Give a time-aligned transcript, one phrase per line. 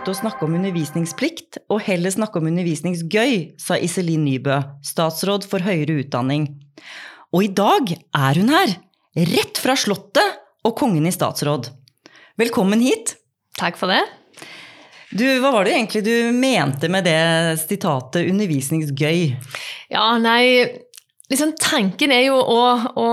[0.00, 5.60] Slutte å snakke om undervisningsplikt, og heller snakke om undervisningsgøy, sa Iselin Nybø, statsråd for
[5.60, 6.46] høyere utdanning.
[7.36, 8.72] Og i dag er hun her!
[9.28, 11.68] Rett fra Slottet og Kongen i statsråd.
[12.40, 13.18] Velkommen hit.
[13.60, 14.00] Takk for det.
[15.12, 19.36] Du, hva var det egentlig du mente med det sitatet 'undervisningsgøy'?
[19.92, 20.80] Ja, nei
[21.30, 22.64] liksom, Tanken er jo å,
[22.98, 23.06] å,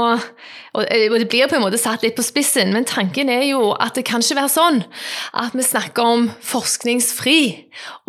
[0.77, 3.97] og Det blir på en måte satt litt på spissen, men tanken er jo at
[3.97, 4.81] det kan ikke være sånn
[5.37, 7.39] at vi snakker om forskningsfri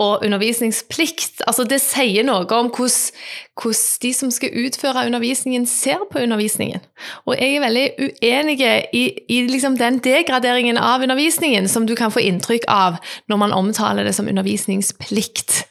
[0.01, 1.45] og undervisningsplikt.
[1.47, 6.85] Altså Det sier noe om hvordan de som skal utføre undervisningen, ser på undervisningen.
[7.27, 8.59] Og jeg er veldig uenig
[8.95, 13.57] i, i liksom den degraderingen av undervisningen som du kan få inntrykk av når man
[13.57, 15.65] omtaler det som undervisningsplikt.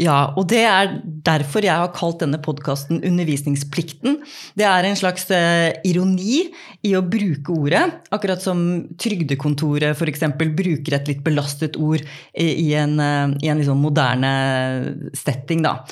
[0.00, 0.94] Ja, og det er
[1.26, 4.22] derfor jeg har kalt denne podkasten Undervisningsplikten.
[4.56, 6.46] Det er en slags eh, ironi
[6.88, 7.82] i å bruke ordet,
[8.14, 8.62] akkurat som
[8.96, 10.24] Trygdekontoret f.eks.
[10.40, 12.00] bruker et litt belastet ord
[12.32, 14.32] i en, eh, i en liksom moderne
[15.12, 15.60] setting.
[15.66, 15.82] Da.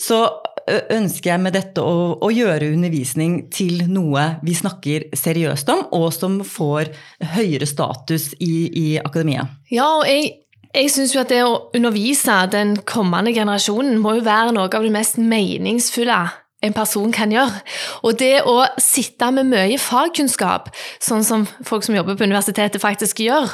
[0.00, 0.24] Så
[0.70, 6.10] ønsker jeg med dette å, å, gjøre undervisning til noe vi snakker seriøst om, og
[6.16, 6.92] som får
[7.36, 9.48] høyere status i, i akademia.
[9.72, 10.38] Ja, og jeg
[10.74, 14.86] jeg syns jo at det å undervise den kommende generasjonen må jo være noe av
[14.86, 16.20] det mest meningsfulle
[16.60, 17.62] en person kan gjøre.
[18.04, 20.68] Og det å sitte med mye fagkunnskap,
[21.02, 23.48] sånn som folk som jobber på universitetet faktisk gjør,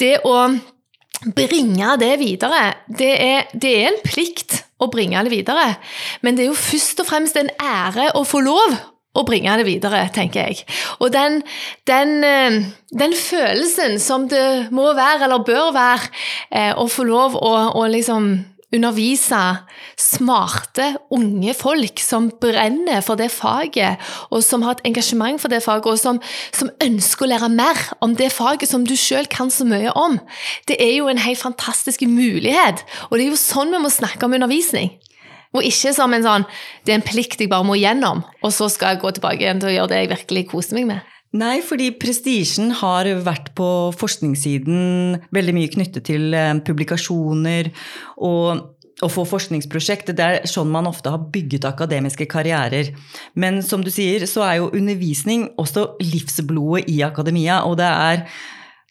[0.00, 0.36] det å
[1.34, 5.70] bringe det videre, det er, det er en plikt å bringe det videre.
[6.22, 8.76] Men det er jo først og fremst en ære å få lov
[9.14, 10.64] og bringe det videre, tenker jeg.
[10.98, 11.42] Og den,
[11.86, 16.10] den, eh, den, følelsen som det må være, eller bør være,
[16.50, 18.34] eh, å få lov å, å liksom
[18.74, 19.40] undervise
[20.00, 24.02] smarte, unge folk som brenner for det faget,
[24.34, 27.80] og som har et engasjement for det faget, og som, som ønsker å lære mer
[28.04, 30.18] om det faget som du sjøl kan så mye om.
[30.68, 34.26] Det er jo en helt fantastisk mulighet, og det er jo sånn vi må snakke
[34.26, 34.96] om undervisning.
[35.54, 36.46] Og ikke som en sånn
[36.84, 39.62] det er en plikt jeg bare må gjennom, og så skal jeg gå tilbake igjen
[39.62, 41.10] til å gjøre det jeg virkelig koser meg med.
[41.34, 43.66] Nei, fordi prestisjen har vært på
[43.98, 47.72] forskningssiden veldig mye knyttet til eh, publikasjoner
[48.22, 50.12] og å få forskningsprosjekt.
[50.14, 52.92] Det er sånn man ofte har bygget akademiske karrierer.
[53.34, 57.64] Men som du sier, så er jo undervisning også livsblodet i akademia.
[57.66, 58.22] Og det er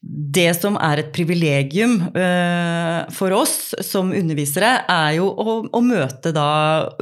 [0.03, 6.33] det som er et privilegium uh, for oss som undervisere, er jo å, å, møte
[6.35, 6.47] da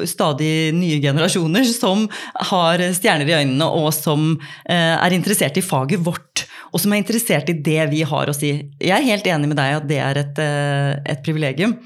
[0.06, 2.06] stadig nye generasjoner som
[2.51, 6.45] har stjerner i øynene, og som uh, er interessert i faget vårt.
[6.72, 8.53] Og som er interessert i det vi har å si.
[8.78, 11.79] Jeg er helt enig med deg at det er et, uh, et privilegium.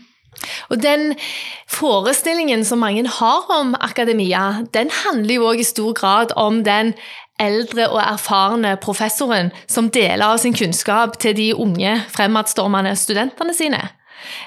[0.69, 1.13] Og den
[1.71, 6.91] forestillingen som mange har om akademia, den handler jo òg i stor grad om den
[7.41, 13.81] eldre og erfarne professoren som deler av sin kunnskap til de unge, fremadstormende studentene sine.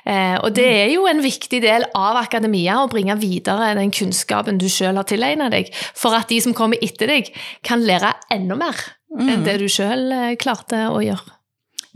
[0.09, 4.59] Eh, og det er jo en viktig del av akademia å bringe videre den kunnskapen
[4.61, 7.33] du sjøl har tilegnet deg, for at de som kommer etter deg,
[7.67, 8.87] kan lære enda mer
[9.19, 11.37] enn det du sjøl eh, klarte å gjøre.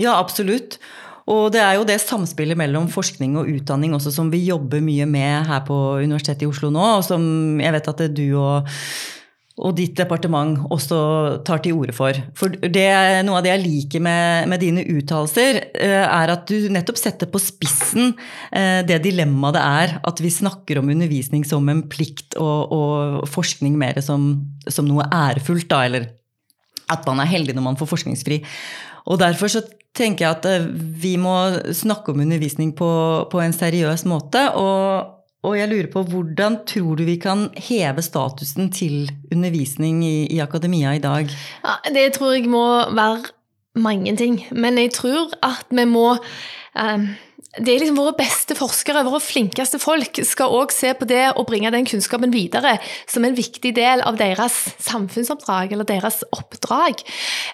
[0.00, 0.78] Ja, absolutt.
[1.30, 5.06] Og det er jo det samspillet mellom forskning og utdanning også som vi jobber mye
[5.06, 8.70] med her på Universitetet i Oslo nå, og som jeg vet at du og
[9.61, 10.99] og ditt departement også
[11.45, 12.17] tar til orde for.
[12.39, 12.87] For det,
[13.27, 17.29] Noe av det jeg liker med, med dine uttalelser, eh, er at du nettopp setter
[17.29, 18.15] på spissen
[18.49, 23.29] eh, det dilemmaet det er at vi snakker om undervisning som en plikt og, og
[23.29, 24.33] forskning mer som,
[24.65, 26.09] som, noe ærefullt, da, eller
[26.93, 28.41] at man er heldig når man får forskningsfri.
[29.13, 29.61] Og derfor så
[29.93, 30.71] tenker jeg at eh,
[31.05, 31.37] vi må
[31.77, 32.93] snakke om undervisning på,
[33.29, 34.49] på en seriøs måte.
[34.57, 40.26] og og jeg lurer på hvordan tror du vi kan heve statusen til undervisning i,
[40.30, 41.26] i akademia i dag?
[41.64, 42.62] Ja, det tror jeg må
[42.94, 43.25] være
[43.75, 44.39] mange ting.
[44.53, 46.15] Men jeg tror at vi må
[46.78, 47.09] um
[47.60, 51.45] det er liksom Våre beste forskere, våre flinkeste folk, skal òg se på det og
[51.51, 52.78] bringe den kunnskapen videre
[53.10, 57.03] som en viktig del av deres samfunnsoppdrag eller deres oppdrag.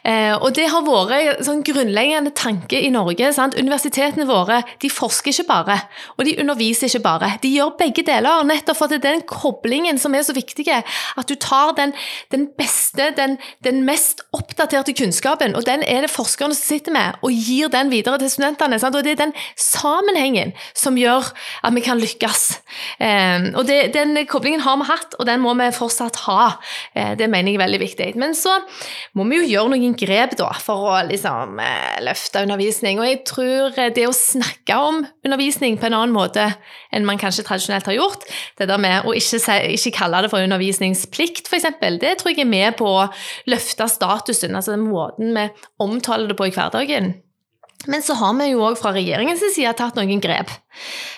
[0.06, 3.32] Eh, og Det har vært sånn grunnleggende tanke i Norge.
[3.34, 3.58] Sant?
[3.58, 5.80] Universitetene våre de forsker ikke bare,
[6.16, 7.32] og de underviser ikke bare.
[7.42, 10.68] De gjør begge deler, nettopp for det er den koblingen som er så viktig.
[10.70, 11.92] At du tar den,
[12.30, 17.18] den beste, den, den, mest oppdaterte kunnskapen, og den er det forskerne som sitter med,
[17.22, 18.78] og gir den videre til studentene.
[18.78, 18.94] Sant?
[18.94, 19.36] Og det er den
[19.88, 21.30] sammenhengen som gjør
[21.64, 22.44] at vi kan lykkes.
[23.00, 26.58] Eh, og det, Den koblingen har vi hatt, og den må vi fortsatt ha.
[26.94, 28.08] Eh, det mener jeg er veldig viktig.
[28.20, 28.58] Men så
[29.18, 33.00] må vi jo gjøre noen grep da, for å liksom, eh, løfte undervisning.
[33.00, 36.50] Og jeg tror det å snakke om undervisning på en annen måte
[36.92, 38.26] enn man kanskje tradisjonelt har gjort,
[38.58, 41.68] det der med å ikke, se, ikke kalle det for undervisningsplikt, f.eks.,
[41.98, 43.08] det tror jeg er med på å
[43.50, 45.48] løfte statusen, altså den måten vi
[45.82, 47.16] omtaler det på i hverdagen.
[47.86, 50.50] Men så har vi jo òg fra regjeringens side tatt noen grep.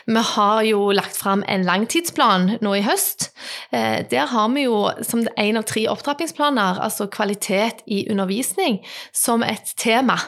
[0.06, 3.30] Vi har jo lagt fram en langtidsplan nå i høst.
[3.72, 8.80] Eh, der har vi jo som en av tre opptrappingsplaner altså kvalitet i undervisning
[9.16, 10.18] som et tema.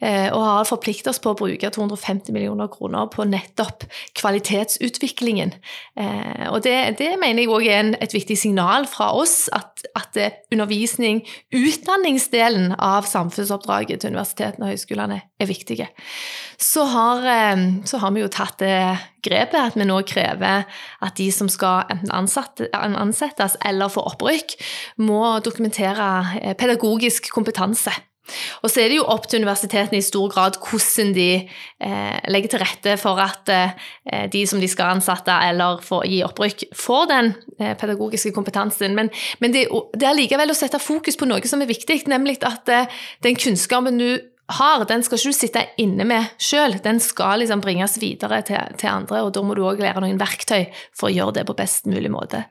[0.00, 3.86] Eh, og har forpliktet oss på å bruke 250 millioner kroner på nettopp
[4.18, 5.54] kvalitetsutviklingen.
[5.96, 10.20] Eh, og det, det mener jeg òg er et viktig signal fra oss, at, at
[10.52, 11.22] undervisning,
[11.52, 15.50] utdanningsdelen av samfunnsoppdraget til universitetene og høyskolene er
[15.82, 15.88] viktige.
[16.58, 17.24] Så har,
[17.84, 20.62] så har vi jo tatt det grepet at vi nå krever
[21.02, 24.54] at de som skal enten ansettes eller få opprykk,
[25.02, 27.92] må dokumentere eh, pedagogisk kompetanse.
[28.62, 32.52] Og så er det jo opp til universitetene i stor grad hvordan de eh, legger
[32.52, 37.08] til rette for at eh, de som de skal ansette eller få, gi opprykk, får
[37.10, 38.94] den eh, pedagogiske kompetansen.
[38.98, 39.10] Men,
[39.42, 42.70] men det, det, er likevel å sette fokus på noe som er viktig, nemlig at
[42.70, 44.10] eh, den kunnskapen du
[44.50, 46.74] har, den skal ikke du sitte inne med sjøl.
[46.82, 50.18] Den skal liksom bringes videre til, til andre, og da må du òg lære noen
[50.20, 50.66] verktøy
[50.98, 52.42] for å gjøre det på best mulig måte.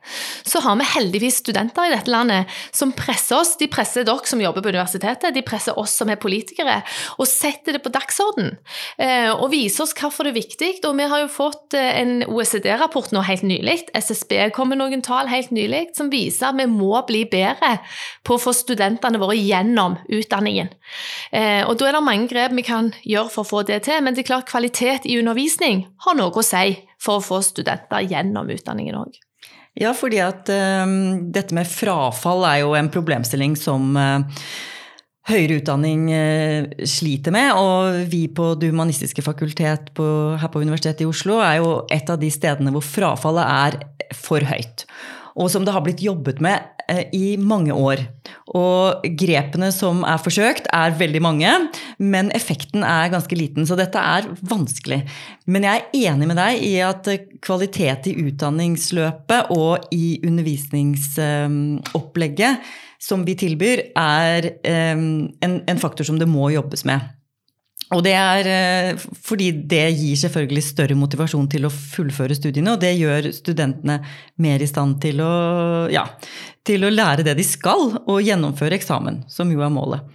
[0.47, 3.53] Så har vi heldigvis studenter i dette landet som presser oss.
[3.59, 6.79] De presser dere som jobber på universitetet, de presser oss som er politikere,
[7.19, 8.55] og setter det på dagsorden.
[8.97, 10.71] Eh, og viser oss hvorfor det er viktig.
[10.87, 15.03] Og vi har jo fått eh, en OECD-rapport nå helt nylig, SSB kom med noen
[15.05, 17.75] tall helt nylig, som viser at vi må bli bedre
[18.25, 20.71] på å få studentene våre gjennom utdanningen.
[21.35, 23.99] Eh, og da er det mange grep vi kan gjøre for å få det til,
[24.03, 28.05] men det er klart kvalitet i undervisning har noe å si for å få studenter
[28.07, 29.19] gjennom utdanningen òg.
[29.79, 34.19] Ja, fordi at um, dette med frafall er jo en problemstilling som uh,
[35.31, 37.53] høyere utdanning uh, sliter med.
[37.55, 40.05] Og vi på Det humanistiske fakultet på,
[40.41, 44.43] her på Universitetet i Oslo er jo et av de stedene hvor frafallet er for
[44.43, 44.87] høyt
[45.39, 46.80] og som det har blitt jobbet med eh,
[47.15, 47.97] i mange år.
[48.57, 53.65] Og grepene som er forsøkt, er veldig mange, men effekten er ganske liten.
[53.67, 55.01] Så dette er vanskelig.
[55.45, 57.07] Men jeg er enig med deg i at
[57.43, 62.53] kvalitet i utdanningsløpet og i undervisningsopplegget
[63.01, 67.01] som vi tilbyr, er eh, en faktor som det må jobbes med.
[67.91, 72.83] Og det er eh, fordi det gir selvfølgelig større motivasjon til å fullføre studiene, og
[72.83, 73.99] det gjør studentene
[74.43, 75.33] mer i stand til å,
[75.91, 76.05] ja,
[76.67, 80.07] til å lære det de skal, og gjennomføre eksamen, som jo er målet.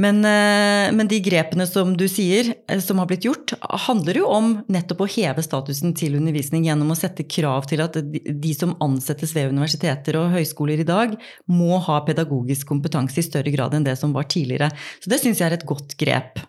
[0.00, 3.52] Men, eh, men, de grepene som du sier, eh, som har blitt gjort,
[3.86, 7.98] handler jo om nettopp å heve statusen til undervisning gjennom å sette krav til at
[8.00, 11.16] de som ansettes ved universiteter og høyskoler i dag,
[11.48, 14.70] må ha pedagogisk kompetanse i større grad enn det som var tidligere.
[15.00, 16.40] Så det syns jeg er et godt grep.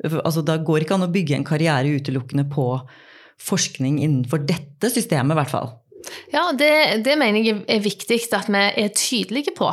[0.00, 2.66] Altså, da går ikke an å bygge en karriere utelukkende på
[3.40, 5.70] forskning innenfor dette systemet, i hvert fall.
[6.32, 6.70] Ja, det,
[7.04, 9.68] det, mener jeg er viktig at vi er tydelige på.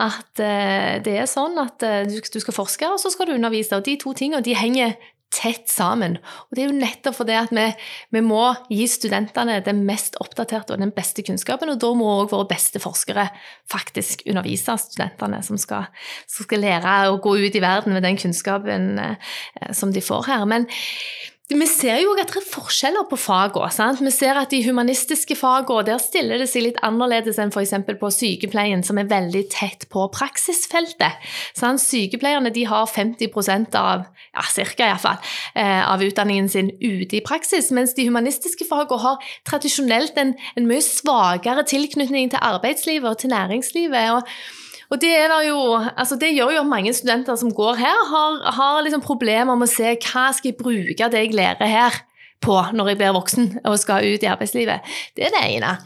[0.00, 3.76] At uh, det er sånn at du, du, skal forske, og så skal du undervise.
[3.76, 4.96] Og de to tingene de henger
[5.36, 6.16] tett sammen.
[6.48, 7.66] Og det er jo nettopp fordi at vi,
[8.14, 8.42] vi, må
[8.72, 12.80] gi studentene den mest oppdaterte og den beste kunnskapen, og da må òg våre beste
[12.82, 13.28] forskere
[13.72, 15.90] faktisk undervise studentene som skal,
[16.30, 19.32] som skal, lære å gå ut i verden med den kunnskapen uh,
[19.76, 20.46] som de får her.
[20.48, 20.68] Men
[21.46, 23.92] vi ser jo at det er forskjeller på fagene.
[24.02, 27.74] Vi ser at de humanistiske fagene der stiller det seg litt annerledes enn f.eks.
[28.00, 31.22] på sykepleien, som er veldig tett på praksisfeltet.
[31.54, 31.84] Sant?
[31.84, 35.22] Sykepleierne har 50% av ja, cirka i fall,
[35.54, 40.66] eh, av utdanningen sin ute i praksis, mens de humanistiske fagene har tradisjonelt en, en
[40.66, 44.18] mye svakere tilknytning til arbeidslivet og til næringslivet.
[44.18, 45.12] og og det,
[45.48, 45.60] jo,
[45.96, 49.68] altså det, gjør jo at mange studenter som går her, har, har liksom problemer med
[49.68, 52.02] å se hva skal jeg bruke det jeg lærer her
[52.44, 54.96] på når jeg blir voksen og skal ut i arbeidslivet.
[55.16, 55.78] Det er det ene.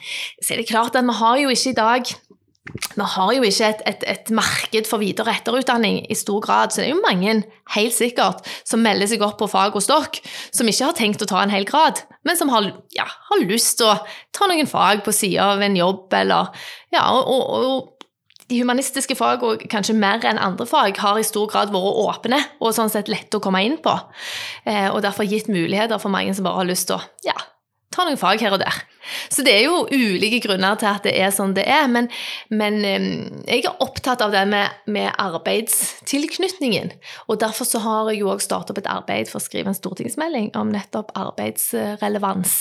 [0.43, 2.13] Så er det klart at vi har jo ikke i dag
[2.71, 6.71] vi har jo ikke et, et, et, marked for videre- og etterutdanning i stor grad,
[6.71, 7.33] så det er jo mange
[7.75, 10.21] helt sikkert som melder seg opp på fag og dere,
[10.55, 13.81] som ikke har tenkt å ta en hel grad, men som har, ja, har lyst
[13.81, 13.97] til å
[14.37, 16.53] ta noen fag på sida av en jobb, eller
[16.95, 18.00] ja, og, og, og
[18.51, 22.75] de humanistiske og kanskje mer enn andre fag, har i stor grad vært åpne og
[22.77, 23.95] sånn sett lette å komme inn på.
[24.67, 27.37] Eh, og derfor gitt muligheter for mange som bare har lyst til å ja,
[27.95, 28.83] ta noen fag her og der.
[29.33, 32.09] Så det er jo ulike grunner til at det er sånn det er, men,
[32.53, 32.81] men
[33.49, 36.93] jeg er opptatt av det med, med, arbeidstilknytningen.
[37.33, 39.79] Og derfor så har jeg jo òg startet opp et arbeid for å skrive en
[39.79, 42.59] stortingsmelding om nettopp arbeidsrelevans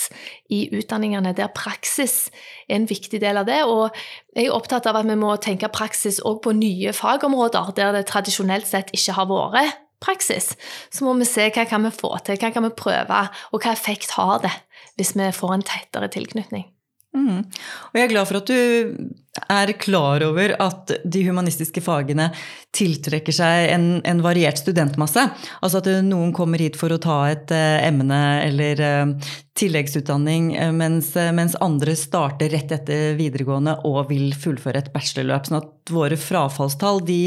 [0.52, 2.30] i utdanningene, der praksis
[2.68, 3.60] er en viktig del av det.
[3.68, 3.90] Og
[4.34, 8.08] jeg er opptatt av at vi må tenke praksis òg på nye fagområder, der det
[8.10, 10.54] tradisjonelt sett ikke har vært praksis.
[10.88, 13.20] Så må vi se hva kan vi få til, hva kan vi prøve,
[13.52, 14.54] og hva effekt har det
[15.00, 16.68] hvis vi får en tettere tilknytning.
[17.10, 17.42] Mm.
[17.90, 19.10] Og jeg er glad for at du
[19.50, 22.28] er klar over at de humanistiske fagene
[22.76, 25.24] tiltrekker seg en, en variert studentmasse.
[25.58, 30.70] Altså at noen kommer hit for å ta et eh, emne eller eh, tilleggsutdanning, uh,
[30.72, 35.50] mens, mens, andre starter rett etter videregående og vil fullføre et bachelorløp.
[35.50, 37.22] Sånn at våre frafallstall de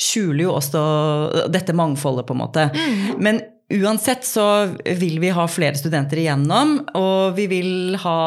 [0.00, 0.84] skjuler jo også
[1.52, 2.70] dette mangfoldet, på en måte.
[2.72, 3.20] Mm.
[3.20, 8.18] Men Uansett så vil vi ha flere studenter igjennom, og vi vil ha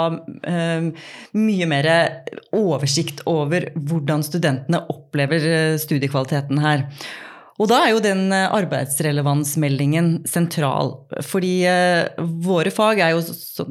[0.49, 0.87] eh,
[1.37, 1.89] mye mer
[2.57, 6.87] oversikt over hvordan studentene opplever eh, studiekvaliteten her.
[7.57, 10.91] Og da er jo den eh, arbeidsrelevansmeldingen sentral.
[11.25, 13.23] Fordi eh, våre fag er jo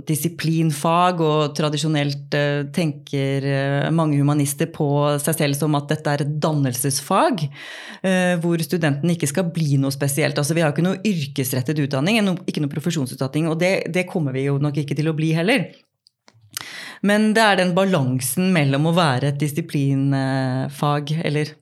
[0.08, 3.46] disiplinfag, og tradisjonelt eh, tenker
[3.94, 4.88] mange humanister på
[5.22, 7.46] seg selv som at dette er et dannelsesfag.
[8.42, 10.38] Hvor studenten ikke skal bli noe spesielt.
[10.38, 13.48] Altså, vi har jo ikke noe yrkesrettet utdanning, ikke noe profesjonsutdanning.
[13.50, 15.68] Og det, det kommer vi jo nok ikke til å bli heller.
[17.06, 21.54] Men det er den balansen mellom å være et disiplinfag, eller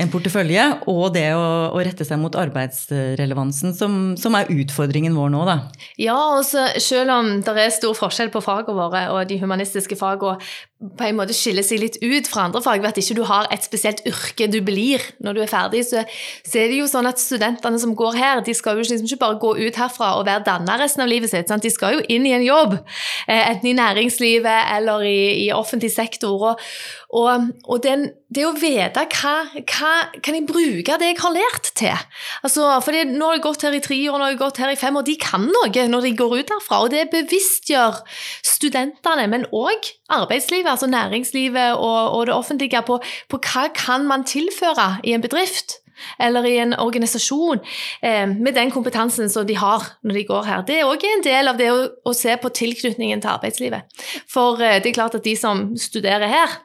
[0.00, 5.32] en portefølje, og det å, å, rette seg mot arbeidsrelevansen, som, som, er utfordringen vår
[5.34, 5.58] nå, da.
[6.00, 10.38] Ja, og selv om det er stor forskjell på fagene våre og de humanistiske fagene
[10.80, 13.48] på en måte skiller seg litt ut fra andre fag ved at ikke du har
[13.52, 16.06] et spesielt yrke du blir når du er ferdig, så,
[16.40, 19.20] så er det jo sånn at studentene som går her, de skal jo liksom ikke
[19.20, 21.52] bare gå ut herfra og være danna resten av livet sitt.
[21.52, 21.66] Sant?
[21.66, 22.78] De skal jo inn i en jobb,
[23.26, 26.48] eh, enten i næringslivet eller i, i offentlig sektor.
[26.48, 26.64] Og,
[27.12, 29.92] og, og den, det å vite hva, hva
[30.24, 32.08] kan jeg bruke det jeg har lært til?
[32.40, 34.72] Altså, for Nå har jeg gått her i tre år, nå har jeg gått her
[34.72, 35.04] i fem år.
[35.04, 38.00] De kan noe når de går ut herfra, og det bevisstgjør
[38.46, 44.24] studentene, men òg arbeidslivet altså næringslivet og, og det offentlige, på, på, hva kan man
[44.24, 45.80] tilføre i en bedrift
[46.20, 47.60] eller i en organisasjon
[48.02, 50.64] eh, med den kompetansen som de har når de går her.
[50.64, 54.00] Det er òg en del av det å, å, se på tilknytningen til arbeidslivet.
[54.30, 56.56] For eh, det er klart at de som studerer her,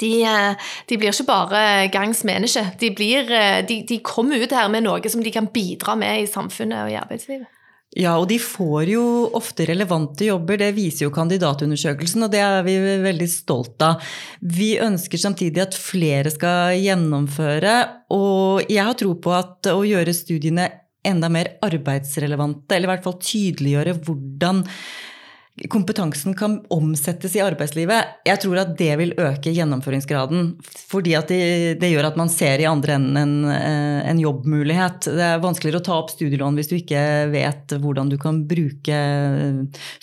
[0.00, 2.64] de, eh, de, blir ikke bare gangs menneske.
[2.80, 6.30] De, eh, de, de, kommer ut her med noe som de kan bidra med i
[6.30, 7.55] samfunnet og i arbeidslivet.
[7.94, 9.02] Ja, og de får jo
[9.38, 12.74] ofte relevante jobber, det viser jo kandidatundersøkelsen, og det er vi
[13.04, 14.02] veldig stolt av.
[14.42, 17.76] Vi ønsker samtidig at flere skal gjennomføre,
[18.12, 20.68] og jeg har tro på at å gjøre studiene
[21.06, 24.64] enda mer arbeidsrelevante, eller i hvert fall tydeliggjøre hvordan
[25.72, 30.50] kompetansen kan omsettes i arbeidslivet, jeg tror at det vil øke gjennomføringsgraden.
[30.90, 35.08] Fordi at det, det gjør at man ser i andre enden en, eh, en, jobbmulighet.
[35.16, 37.00] Det er vanskeligere å ta opp studielån hvis du ikke
[37.32, 39.00] vet hvordan du kan bruke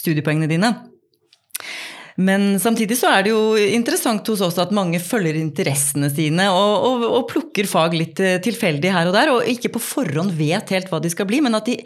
[0.01, 0.73] studiepoengene dine.
[2.21, 6.85] Men samtidig så er det jo interessant hos oss at mange følger interessene sine og,
[6.85, 10.73] og, og, plukker fag litt eh, tilfeldig her og der, og ikke på forhånd vet
[10.75, 11.79] helt hva de skal bli, men at de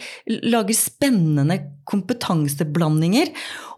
[0.43, 3.31] lager spennende kompetanseblandinger.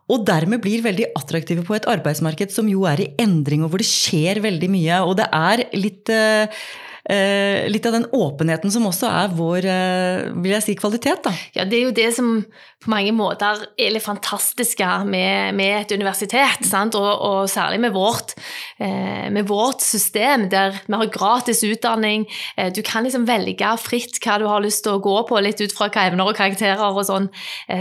[0.10, 3.84] Og dermed blir veldig attraktive på et arbeidsmarked som jo er i endring, og hvor
[3.84, 5.04] det skjer veldig mye.
[5.06, 6.62] Og det er litt Eh,
[7.10, 11.24] litt av den åpenheten som også er vår eh, vil jeg si, kvalitet.
[11.26, 11.34] Da.
[11.58, 12.44] Ja, Det er jo det som
[12.80, 16.70] på mange måter er litt fantastiske med, med et universitet.
[16.96, 18.36] Og, og, særlig med vårt,
[18.78, 22.28] eh, med vårt, system, der vi har gratis utdanning.
[22.76, 25.74] Du kan liksom velge fritt hva du har lyst til å gå på, litt ut
[25.76, 27.30] fra hva evner og karakterer og sånn.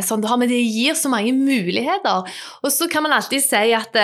[0.04, 2.24] sånn har, men det gir så mange muligheter.
[2.62, 3.94] Og så kan man alltid si at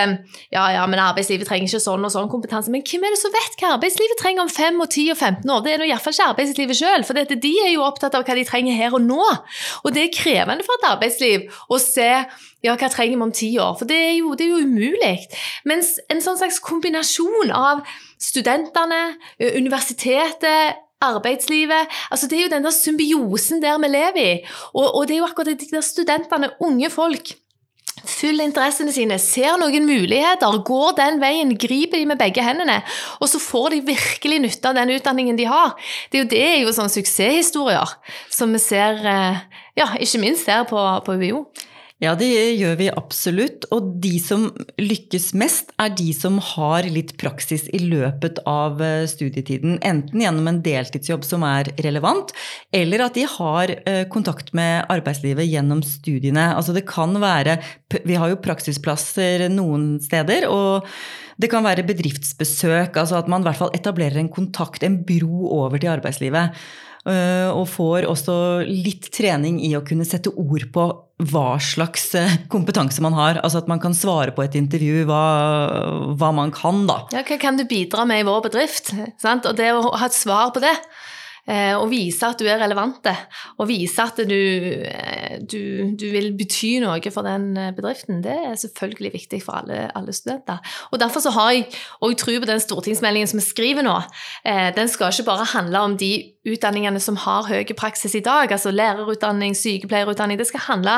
[0.53, 2.73] ja, ja, men arbeidslivet trenger ikke sånn og sånn kompetanse.
[2.75, 5.63] Men hvem er det som vet hva arbeidslivet trenger om fem og ti 15 år.
[5.65, 8.79] Det er iallfall ikke arbeidslivet sjøl, for de er jo opptatt av hva de trenger
[8.79, 9.27] her og nå.
[9.85, 12.09] Og det er krevende for et arbeidsliv å se
[12.65, 15.17] ja, hva trenger vi om ti år, for det er jo, det er jo umulig.
[15.69, 17.85] Mens en sånn slags kombinasjon av
[18.23, 19.03] studentene,
[19.53, 21.91] universitetet, arbeidslivet.
[22.11, 24.35] altså Det er jo den der symbiosen der vi lever i.
[24.73, 27.35] Og, og det er jo akkurat de der studentene, unge folk
[28.11, 32.81] følger interessene sine, ser noen muligheter, går den veien, griper de med begge hendene,
[33.21, 35.75] og så får de virkelig nytte av den utdanningen de har.
[36.11, 37.95] Det er jo, det er jo sånne suksesshistorier
[38.33, 39.45] som vi ser, eh,
[39.79, 41.47] ja, ikke minst her på, på UiO.
[42.03, 42.27] Ja, det
[42.59, 43.69] gjør vi absolutt.
[43.75, 44.49] Og de som
[44.83, 49.79] lykkes mest, er de som har litt praksis i løpet av eh, studietiden.
[49.87, 52.35] Enten gjennom en deltidsjobb som er relevant,
[52.75, 56.51] eller at de har eh, kontakt med arbeidslivet gjennom studiene.
[56.59, 57.61] Altså det kan være
[57.95, 60.49] Vi har jo praksisplasser noen steder.
[60.51, 60.91] og
[61.41, 65.49] det kan være bedriftsbesøk, altså at man i hvert fall etablerer en kontakt, en bro
[65.51, 66.55] over til arbeidslivet.
[67.05, 68.35] Eh, og får også
[68.65, 70.85] litt trening i å kunne sette ord på
[71.29, 73.43] hva slags eh, kompetanse man har.
[73.45, 75.25] Altså at man kan svare på et intervju hva,
[76.17, 77.03] hva man kan, da.
[77.13, 78.95] Ja, hva kan du bidra med i vår bedrift?
[79.21, 79.45] Sant?
[79.51, 80.73] Og det å ha et svar på det.
[81.45, 83.05] eh, og vise at du er relevant,
[83.61, 84.39] og vise at du,
[85.45, 85.61] du,
[85.93, 90.65] du, vil bety noe for den bedriften, det er selvfølgelig viktig for alle, alle studenter.
[90.89, 91.69] Og Derfor så har jeg
[92.01, 93.99] òg tro på den stortingsmeldingen som vi skriver nå.
[94.73, 96.15] Den skal ikke bare handle om de
[96.49, 100.39] utdanningene som har høy praksis i dag, altså lærerutdanning, sykepleierutdanning.
[100.39, 100.97] Det skal handle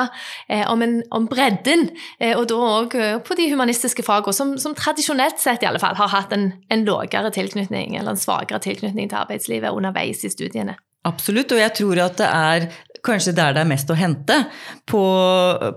[0.67, 1.87] om, en, om bredden,
[2.35, 6.11] og da òg på de humanistiske fagene, som, som, tradisjonelt sett i alle fall har
[6.11, 10.77] hatt en, en lavere tilknytning eller en svakere tilknytning til arbeidslivet underveis i studiene.
[11.07, 12.65] Absolutt, og jeg tror at det er
[13.07, 14.37] kanskje der det er mest å hente.
[14.87, 15.03] På,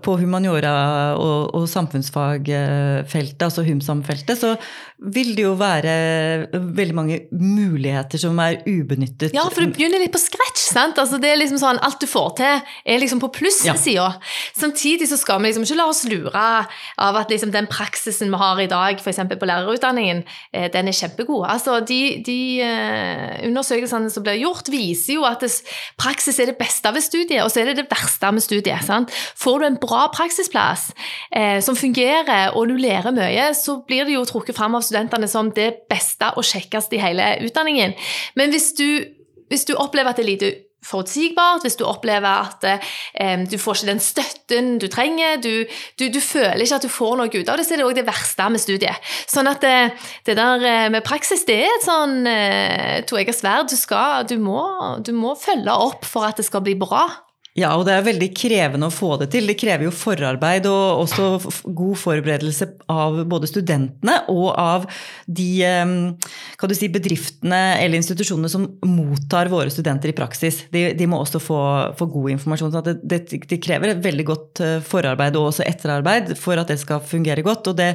[0.04, 4.54] på humaniora- og, og samfunnsfagfeltet, altså HUMSAM-feltet, så
[5.00, 5.92] vil det jo være
[6.52, 9.32] veldig mange muligheter som er ubenyttet.
[9.32, 10.66] Ja, for du begynner litt på scratch.
[10.74, 11.00] sant?
[11.00, 13.76] Altså, det er liksom sånn, Alt du får til, er liksom på plussida.
[13.88, 14.10] Ja.
[14.56, 16.44] Samtidig så skal vi liksom ikke la oss lure
[17.00, 19.22] av at liksom den praksisen vi har i dag, f.eks.
[19.40, 20.22] på lærerutdanningen,
[20.52, 21.46] eh, den er kjempegod.
[21.48, 25.42] Altså, De, de uh, undersøkelsene som blir gjort, viser jo at
[26.00, 28.84] praksis er det beste ved studiet, og så er det det verste med studiet.
[28.86, 29.12] sant?
[29.36, 30.90] Får du en bra praksisplass
[31.36, 35.28] eh, som fungerer, og du lærer mye, så blir det jo trukket fram av studentene
[35.28, 37.94] som det beste og kjekkeste i hele utdanningen.
[38.36, 39.04] Men hvis du,
[39.48, 40.52] hvis du opplever at det er lite
[40.86, 45.64] forutsigbart, hvis du opplever at eh, du får ikke den støtten du trenger, du,
[46.00, 47.96] du, du, føler ikke at du får noe ut av det, så er det òg
[47.98, 49.10] det verste med studiet.
[49.30, 53.40] Sånn at det, eh, det der eh, med praksis, det er et sånn eh, toegget
[53.40, 53.70] sverd.
[53.70, 54.38] Du, du,
[55.04, 57.06] du må følge opp for at det skal bli bra.
[57.60, 59.48] Ja, og det er veldig krevende å få det til.
[59.50, 61.26] Det krever jo forarbeid og også
[61.76, 64.86] god forberedelse av både studentene og av
[65.26, 65.48] de
[66.78, 70.62] si, bedriftene eller institusjonene som mottar våre studenter i praksis.
[70.72, 71.60] De, de må også få,
[71.98, 72.72] få, god informasjon.
[72.72, 76.70] så det, det, det, krever et veldig godt eh, forarbeid og også etterarbeid for at
[76.72, 77.72] det skal fungere godt.
[77.72, 77.90] Og det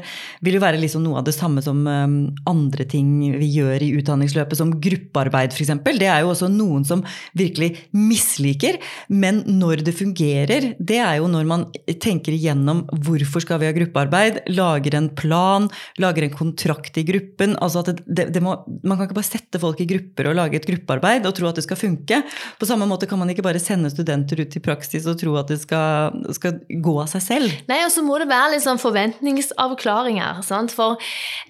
[0.45, 4.59] vil jo være liksom noe av det samme som andre ting vi gjør i utdanningsløpet,
[4.59, 5.73] som gruppearbeid f.eks.
[5.95, 7.01] Det er jo også noen som
[7.37, 8.77] virkelig misliker.
[9.09, 11.65] men når det fungerer, det er jo når man
[12.01, 15.67] tenker igjennom hvorfor skal vi ha gruppearbeid, lager en plan,
[16.01, 17.55] lager en kontrakt i gruppen.
[17.61, 20.59] altså at det, det må, Man kan ikke bare sette folk i grupper og lage
[20.59, 22.21] et gruppearbeid og tro at det skal funke.
[22.59, 25.51] På samme måte kan man ikke bare sende studenter ut i praksis og tro at
[25.51, 27.55] det skal, skal gå av seg selv.
[27.69, 30.41] Nei, og så må det være sånn forventningsavklaringer.
[30.45, 30.73] Sant?
[30.75, 30.99] For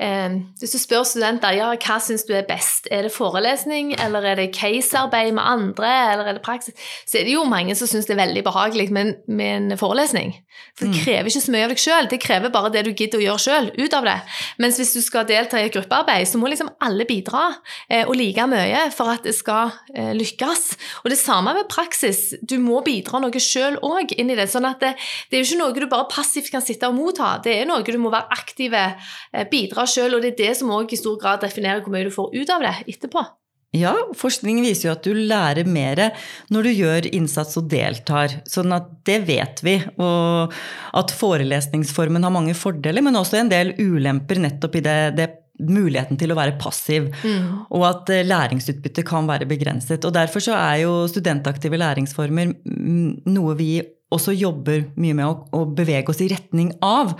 [0.02, 4.26] eh, hvis du spør studenter ja, hva syns du er best, er det forelesning, eller
[4.32, 6.76] er det casearbeid med andre, eller er det praksis,
[7.08, 9.80] så er det jo mange som som syns det er veldig behagelig med, med, en
[9.80, 10.34] forelesning.
[10.76, 11.00] For det mm.
[11.06, 13.44] krever ikke så mye av deg sjøl, det krever bare det du gidder å gjøre
[13.44, 14.16] sjøl, ut av det.
[14.64, 17.46] Mens hvis du skal delta i et gruppearbeid, så må liksom alle bidra,
[17.90, 20.66] eh, og like mye, for at det skal eh, lykkes.
[21.04, 22.34] Og det samme med praksis.
[22.42, 24.50] Du må bidra noe sjøl òg inn i det.
[24.52, 24.96] sånn at det,
[25.30, 27.86] det, er jo ikke noe du bare passivt kan sitte og motta, det er noe
[27.86, 28.86] du må være aktive,
[29.32, 32.08] eh, bidra sjøl, og det er det som òg i stor grad definerer hvor mye
[32.08, 33.26] du får ut av det etterpå.
[33.76, 36.02] Ja, forskning viser jo at du lærer mer
[36.54, 38.40] når du gjør innsats og deltar.
[38.50, 39.78] Sånn at det vet vi.
[40.00, 40.54] Og
[40.96, 46.20] at forelesningsformen har mange fordeler, men også en del ulemper nettopp i det, det muligheten
[46.20, 47.10] til å være passiv.
[47.24, 47.66] Mm.
[47.76, 50.04] Og at eh, læringsutbyttet kan være begrenset.
[50.08, 52.56] Og derfor så er jo studentaktive læringsformer
[53.32, 53.70] noe vi
[54.14, 57.16] også jobber mye med å, å bevege oss i retning av.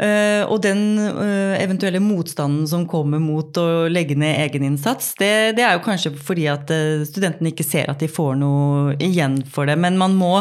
[0.00, 5.66] Uh, og den uh, eventuelle motstanden som kommer mot å legge ned egeninnsats, det, det
[5.66, 9.68] er jo kanskje fordi at uh, studentene ikke ser at de får noe igjen for
[9.68, 9.76] det.
[9.80, 10.38] Men man må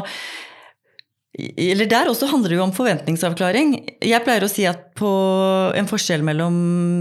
[1.37, 3.75] eller Der også handler det jo om forventningsavklaring.
[4.01, 6.55] Jeg pleier å si at en forskjell mellom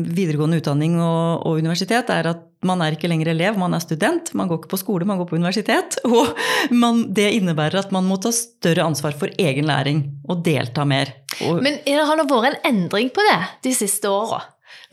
[0.04, 4.34] videregående utdanning og, og, universitet er at man er ikke lenger elev, man er student.
[4.36, 5.96] Man går ikke på skole, man går på universitet.
[6.10, 6.34] Og
[6.74, 11.14] man, det innebærer at man må ta større ansvar for egen læring og delta mer.
[11.46, 14.42] Og Men har det vært en endring på det de siste åra?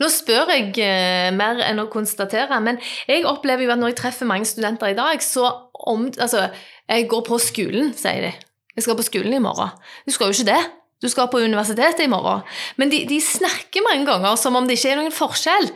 [0.00, 4.00] Nå spør jeg eh, mer enn å konstatere, men jeg opplever jo at når jeg
[4.00, 5.50] treffer mange studenter i dag, så
[5.86, 6.48] om Altså,
[6.88, 8.36] jeg går på skolen, sier de.
[8.76, 9.72] Jeg skal på skolen i morgen.
[10.06, 10.64] Du skal jo ikke det.
[10.96, 12.40] Du skal på universitetet i morgen.
[12.80, 15.66] Men de, de, snakker mange ganger som om det ikke er noen forskjell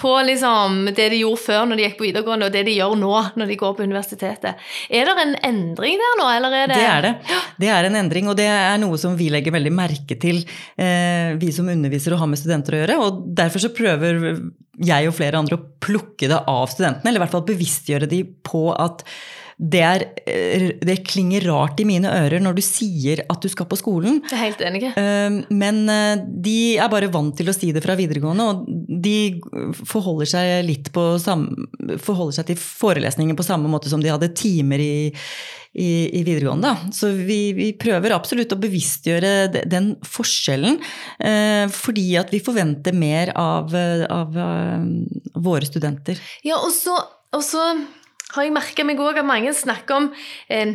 [0.00, 2.94] på liksom, det de gjorde før når de gikk på videregående, og det de gjør
[2.96, 4.62] nå når de går på universitetet.
[4.88, 7.42] Er det en endring der nå, eller er det Det er det.
[7.60, 10.40] Det er en endring, og det er noe som vi legger veldig merke til,
[10.80, 12.98] eh, vi som underviser og har med studenter å gjøre.
[13.04, 14.40] Og derfor så prøver
[14.80, 18.24] jeg og flere andre å plukke det av studentene, eller i hvert fall bevisstgjøre de
[18.48, 19.04] på at
[19.60, 23.68] det, er, eh, det, klinger rart i mine ører når du sier at du skal
[23.68, 24.22] på skolen.
[24.30, 24.82] Jeg er helt enig.
[24.96, 28.64] Ehm, men eh, de er bare vant til å si det fra videregående, og
[29.04, 29.36] de
[29.84, 31.68] forholder seg litt på samme,
[32.00, 35.10] forholder seg til forelesninger på samme måte som de hadde timer i,
[35.76, 36.72] i, i videregående.
[36.72, 36.96] Da.
[36.96, 40.80] Så vi, vi, prøver absolutt å bevisstgjøre den forskjellen,
[41.20, 43.76] eh, fordi at vi forventer mer av,
[44.08, 44.42] av
[45.36, 46.16] våre studenter.
[46.48, 46.72] Ja, og
[47.44, 47.68] så
[48.34, 50.08] har jeg merka meg òg at mange snakker om
[50.52, 50.72] eh,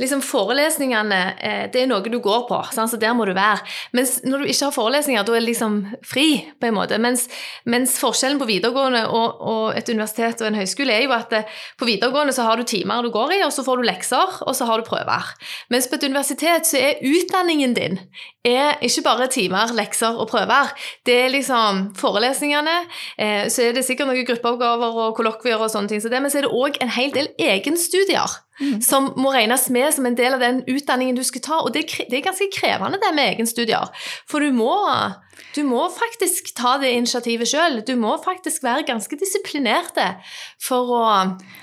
[0.00, 2.90] liksom forelesningene eh, Det er noe du går på, sant?
[2.92, 3.62] så der må du være.
[3.96, 6.28] Mens når du ikke har forelesninger, da er det liksom fri,
[6.60, 6.98] på en måte.
[7.02, 7.26] Mens,
[7.68, 11.58] mens forskjellen på videregående og, og, et universitet og en høyskole er jo at eh,
[11.80, 14.56] på videregående så har du timer du går i, og så får du lekser, og
[14.56, 15.34] så har du prøver.
[15.72, 18.00] Mens på et universitet så er utdanningen din
[18.44, 20.72] er ikke bare timer, lekser og prøver.
[21.06, 22.76] Det er liksom forelesningene,
[23.18, 26.32] eh, så er det sikkert noen gruppeoppgaver og kollokvier og sånne ting, så det, men
[26.32, 28.80] så er det òg en hel del egenstudier mm.
[28.84, 31.60] som må regnes med som en del av den utdanningen du skal ta.
[31.62, 33.90] Og det, det er ganske krevende, det med egenstudier.
[34.30, 34.74] For du må,
[35.56, 37.80] du må faktisk ta det initiativet sjøl.
[37.86, 40.12] Du må faktisk være ganske disiplinerte
[40.62, 41.02] for å,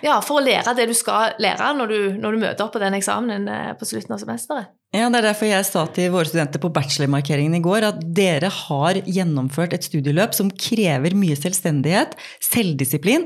[0.05, 2.83] ja, for å lære det du skal lære når du, når du møter opp på
[2.83, 4.71] den eksamenen eh, på slutten av semesteret.
[4.91, 8.49] Ja, Det er derfor jeg sa til våre studenter på bachelormarkeringen i går at dere
[8.51, 13.23] har gjennomført et studieløp som krever mye selvstendighet, selvdisiplin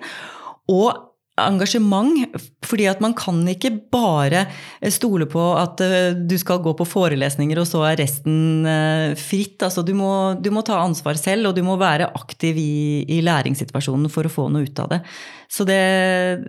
[0.69, 2.37] og engasjement.
[2.65, 4.45] Fordi at man kan ikke bare
[4.93, 9.59] stole på at eh, du skal gå på forelesninger, og så er resten eh, fritt.
[9.65, 13.21] Altså, du, må, du må ta ansvar selv, og du må være aktiv i, i
[13.25, 15.01] læringssituasjonen for å få noe ut av det.
[15.51, 15.77] Så det,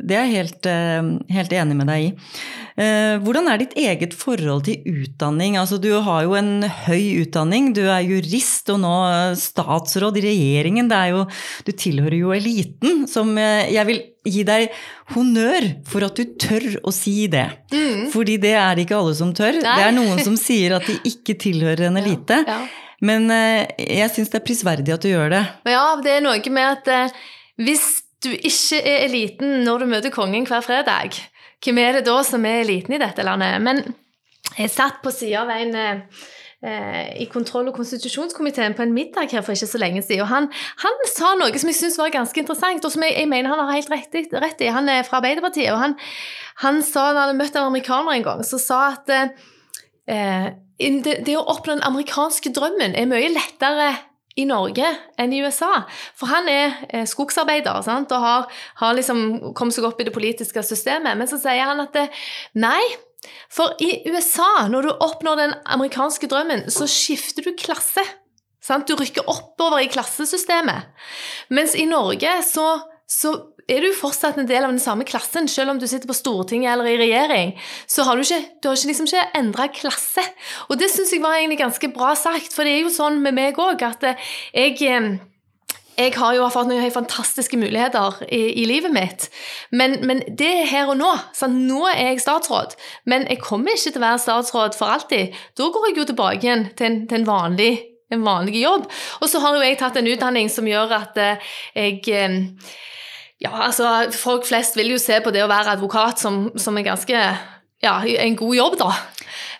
[0.06, 2.14] det er jeg helt, eh, helt, enig med deg i.
[2.76, 5.54] Hvordan er ditt eget forhold til utdanning?
[5.56, 8.96] Altså, du har jo en høy utdanning, du er jurist og nå
[9.40, 10.90] statsråd i regjeringen.
[11.08, 11.22] Jo,
[11.64, 14.76] du tilhører jo eliten, som jeg vil gi deg
[15.14, 17.46] honnør for at du tør å si det.
[17.72, 18.10] Mm.
[18.12, 19.56] Fordi det er det ikke alle som tør.
[19.56, 19.76] Nei.
[19.80, 22.42] Det er noen som sier at de ikke tilhører en elite.
[22.44, 22.82] Ja, ja.
[23.06, 25.42] Men jeg syns det er prisverdig at du gjør det.
[25.68, 27.16] Ja, det er noe med at
[27.60, 31.16] hvis du ikke er eliten når du møter kongen hver fredag,
[31.64, 33.62] hvem er det da som er eliten i dette landet?
[33.64, 33.82] Men
[34.56, 36.02] jeg satt på sida av en
[36.64, 40.22] Eh, i kontroll- og konstitusjonskomiteen på en middag her for ikke så lenge siden.
[40.22, 40.48] og Han,
[40.82, 43.60] han sa noe som jeg syns var ganske interessant, og som jeg, jeg, mener han
[43.60, 44.24] har helt rett i.
[44.32, 44.72] Rett i.
[44.72, 45.94] Han er fra Arbeiderpartiet, og han,
[46.64, 50.48] han sa, da han hadde møtt en amerikaner en gang, så sa at eh,
[51.04, 53.92] det, det å oppnå den amerikanske drømmen er mye lettere
[54.36, 54.88] i Norge
[55.20, 55.72] enn i USA.
[56.16, 58.12] For han er eh, skogsarbeider sant?
[58.12, 58.46] og har,
[58.82, 61.16] har liksom kommet seg opp i det politiske systemet.
[61.18, 62.06] Men så sier han at det,
[62.60, 62.82] nei,
[63.50, 68.04] for i USA, når du oppnår den amerikanske drømmen, så skifter du klasse.
[68.62, 68.88] Sant?
[68.88, 70.90] Du rykker oppover i klassesystemet.
[71.54, 72.66] Mens i Norge så,
[73.06, 73.34] så
[73.66, 76.72] er du fortsatt en del av den samme klassen, selv om du sitter på Stortinget
[76.72, 77.54] eller i regjering.
[77.90, 80.22] Så har du ikke, du ikke, liksom ikke endra klasse.
[80.70, 83.34] Og det syns jeg var egentlig ganske bra sagt, for det er jo sånn med
[83.36, 84.12] meg òg at
[84.54, 84.78] jeg
[85.96, 89.30] jeg har jo erfart noen fantastiske muligheter i, i livet mitt.
[89.72, 91.08] Men, men, det er her og nå.
[91.32, 91.56] Sant?
[91.56, 92.76] Nå er jeg statsråd.
[93.08, 95.36] Men jeg kommer ikke til å være statsråd for alltid.
[95.56, 97.70] Da går jeg jo tilbake igjen til en, til en vanlig
[98.12, 98.84] en vanlig jobb.
[99.18, 102.04] Og så har jo jeg tatt en utdanning som gjør at eh, jeg
[103.42, 106.86] Ja, altså, folk flest vil jo se på det å være advokat som, som en
[106.86, 107.24] ganske
[107.84, 108.92] ja, en god jobb, da.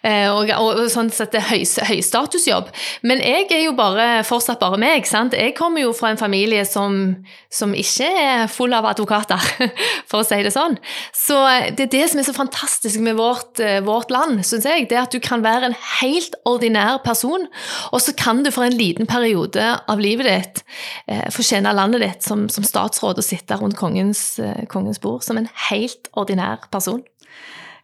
[0.07, 2.71] Eh, og, og, sånn sett høy, høystatusjobb.
[3.07, 5.07] Men jeg er jo bare, fortsatt bare meg.
[5.09, 5.35] sant?
[5.37, 7.17] Jeg kommer jo fra en familie som,
[7.53, 9.43] som ikke er full av advokater,
[10.11, 10.79] for å si det sånn.
[11.17, 11.39] Så
[11.77, 14.89] det er det som er så fantastisk med vårt, eh, vårt land, syns jeg.
[14.91, 17.49] Det at du kan være en helt ordinær person,
[17.93, 20.63] og så kan du for en liten periode av livet ditt
[21.11, 25.25] eh, få tjene landet ditt som, som, statsråd og sitte rundt kongens, eh, kongens bord
[25.27, 27.03] som en helt ordinær person.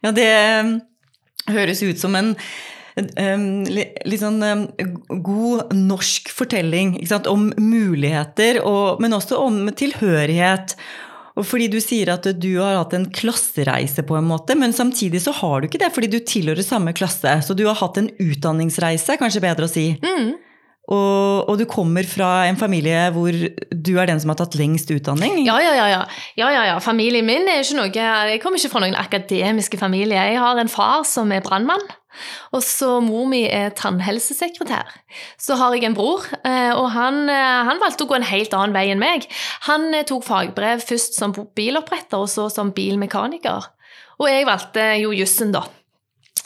[0.03, 0.31] Ja, det
[1.51, 2.35] høres ut som en
[2.93, 4.67] litt sånn
[5.09, 6.99] god norsk fortelling
[7.31, 10.75] om muligheter, og, men også om tilhørighet.
[11.33, 15.23] Og fordi du sier at du har hatt en klassereise, på en måte, men samtidig
[15.25, 17.39] så har du ikke det, fordi du tilhører samme klasse.
[17.41, 19.87] Så du har hatt en utdanningsreise, kanskje bedre å si.
[20.03, 20.35] Mm.
[20.91, 24.89] Og, og, du kommer fra en familie hvor du er den som har tatt lengst
[24.91, 25.37] utdanning?
[25.47, 25.85] Ja, ja, ja.
[25.87, 26.01] ja.
[26.35, 26.77] ja, ja.
[26.83, 30.19] Familien min er ikke noe Jeg kommer ikke fra noen akademiske familie.
[30.19, 31.85] Jeg har en far som er brannmann.
[32.53, 34.91] Og så mor mi er tannhelsesekretær.
[35.41, 38.53] Så har jeg en bror, eh, og han, eh, han, valgte å gå en helt
[38.53, 39.25] annen vei enn meg.
[39.69, 43.71] Han eh, tok fagbrev først som biloppretter, og så som bilmekaniker.
[44.21, 45.65] Og jeg valgte jo jussen, da.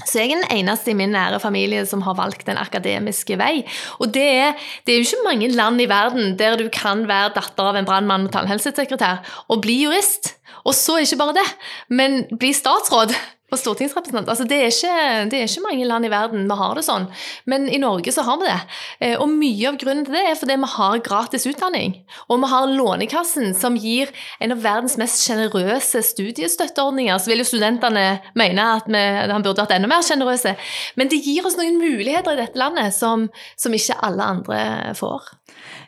[0.05, 3.63] Så jeg er den eneste i min nære familie som har valgt den akademiske vei.
[3.97, 7.33] Og det er, det er jo ikke mange land i verden der du kan være
[7.39, 10.35] datter av en brannmann og tannhelsesekretær og bli jurist.
[10.67, 11.47] Og så ikke bare det,
[11.89, 13.15] men bli statsråd.
[13.47, 14.27] Og stortingsrepresentant.
[14.27, 17.07] Altså, det, er ikke, det er ikke mange land i verden vi har det sånn,
[17.47, 18.57] men i Norge så har vi det.
[18.99, 21.95] Eh, og mye av grunnen til det er fordi vi har gratis utdanning.
[22.27, 24.11] Og vi har Lånekassen, som gir
[24.43, 27.15] en av verdens mest sjenerøse studiestøtteordninger.
[27.21, 28.05] Så vil jo studentene
[28.37, 30.57] mene at vi, han burde vært enda mer sjenerøse.
[30.99, 34.61] Men det gir oss noen muligheter i dette landet som, som ikke alle andre
[34.97, 35.31] får.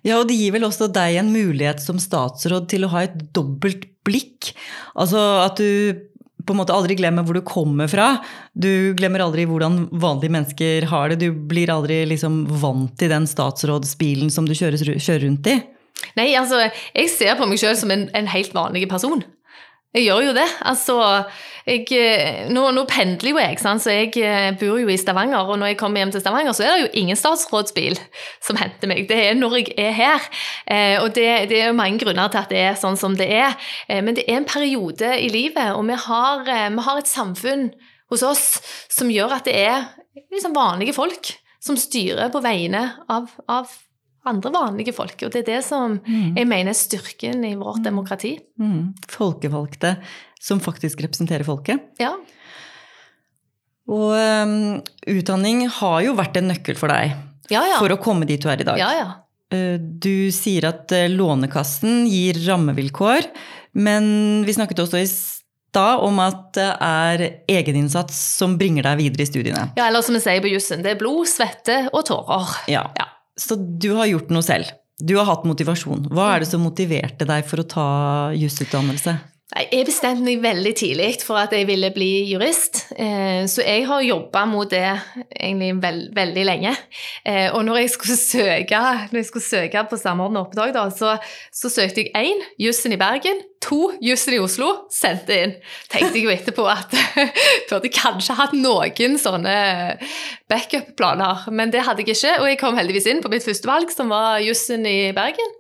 [0.08, 3.18] Ja, og det gir vel også deg en mulighet som statsråd til å ha et
[3.36, 4.54] dobbelt blikk.
[5.00, 6.09] Altså at du
[6.50, 8.12] på en måte aldri glemmer hvor du kommer fra.
[8.58, 11.22] Du glemmer aldri hvordan vanlige mennesker har det.
[11.22, 15.60] Du blir aldri liksom vant til den statsrådsbilen som du kjører, kjører rundt i.
[16.18, 16.64] Nei, altså,
[16.96, 19.22] jeg ser på meg sjøl som en, en helt vanlig person.
[19.90, 20.46] Jeg gjør jo det.
[20.70, 20.96] Altså,
[21.66, 23.82] jeg, eh, nå, nå, pendler jo jeg, sant?
[23.82, 25.50] så jeg eh, bor jo i Stavanger.
[25.50, 27.98] Og når jeg kommer hjem til Stavanger, så er det jo ingen statsrådsbil
[28.46, 29.08] som henter meg.
[29.10, 30.30] Det er når jeg er her.
[30.70, 33.32] Eh, og det, det er jo mange grunner til at det er sånn som det
[33.34, 33.58] er.
[33.90, 37.10] Eh, men det er en periode i livet, og vi har, eh, vi har, et
[37.10, 37.72] samfunn
[38.14, 38.48] hos oss
[38.94, 39.90] som gjør at det er
[40.30, 43.74] liksom vanlige folk som styrer på vegne av, av
[44.28, 45.16] andre vanlige folk.
[45.26, 46.36] Og det er det som mm.
[46.38, 48.36] jeg mener er styrken i vårt demokrati.
[48.60, 48.92] Mm.
[49.10, 49.96] Folkevalgte
[50.42, 51.88] som faktisk representerer folket.
[52.02, 52.14] Ja.
[53.90, 54.78] Og um,
[55.10, 57.16] utdanning har jo vært en nøkkel for deg
[57.50, 57.80] ja, ja.
[57.80, 58.80] for å komme dit du er i dag.
[58.82, 59.10] Ja, ja.
[59.50, 63.26] Uh, du sier at uh, Lånekassen gir rammevilkår,
[63.82, 69.26] men vi snakket også i stad om at det er egeninnsats som bringer deg videre
[69.26, 69.68] i studiene.
[69.78, 72.54] Ja, eller som vi sier på jussen, det er blod, svette og tårer.
[72.72, 72.88] Ja.
[72.98, 73.10] ja.
[73.40, 74.72] Så du har gjort noe selv.
[75.00, 76.10] Du har hatt motivasjon.
[76.12, 77.90] Hva er det som motiverte deg for å ta
[78.36, 79.16] jusutdannelse?
[79.50, 84.04] Jeg bestemte meg veldig tidlig for at jeg ville bli jurist, eh, så jeg har
[84.06, 84.84] jobba mot det
[85.34, 86.74] egentlig veld, veldig lenge.
[87.26, 91.16] Eh, og når jeg skulle søke, jeg skulle søke på Samordna opptak, da, så,
[91.50, 95.58] så, søkte jeg én jussen i Bergen, to jussen i Oslo, sendte inn.
[95.90, 97.34] Tenkte jeg jo etterpå at jeg
[97.74, 99.60] burde kanskje hatt noen sånne
[100.46, 102.38] backup-planer, men det hadde jeg ikke.
[102.44, 105.58] Og jeg kom heldigvis inn på mitt første valg, som var jussen i Bergen.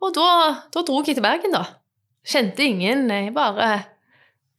[0.00, 0.30] Og da,
[0.72, 1.66] da dro jeg til Bergen, da.
[2.26, 3.06] Kjente ingen.
[3.10, 3.70] Jeg bare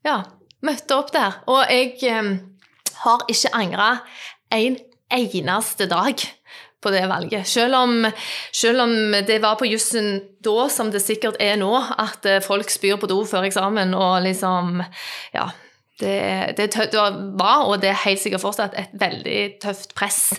[0.08, 0.22] ja,
[0.66, 1.42] møtte opp der.
[1.52, 2.34] Og jeg eh,
[3.04, 3.92] har ikke angra
[4.56, 4.78] en
[5.14, 6.24] eneste dag
[6.82, 7.48] på det valget.
[7.48, 8.06] Selv om,
[8.54, 8.96] selv om
[9.28, 13.10] det var på jussen da, som det sikkert er nå, at eh, folk spyr på
[13.10, 14.84] do før eksamen og liksom
[15.36, 15.50] Ja.
[15.98, 17.00] Det, det, det
[17.42, 20.36] var, og det er helt sikkert fortsatt, et veldig tøft press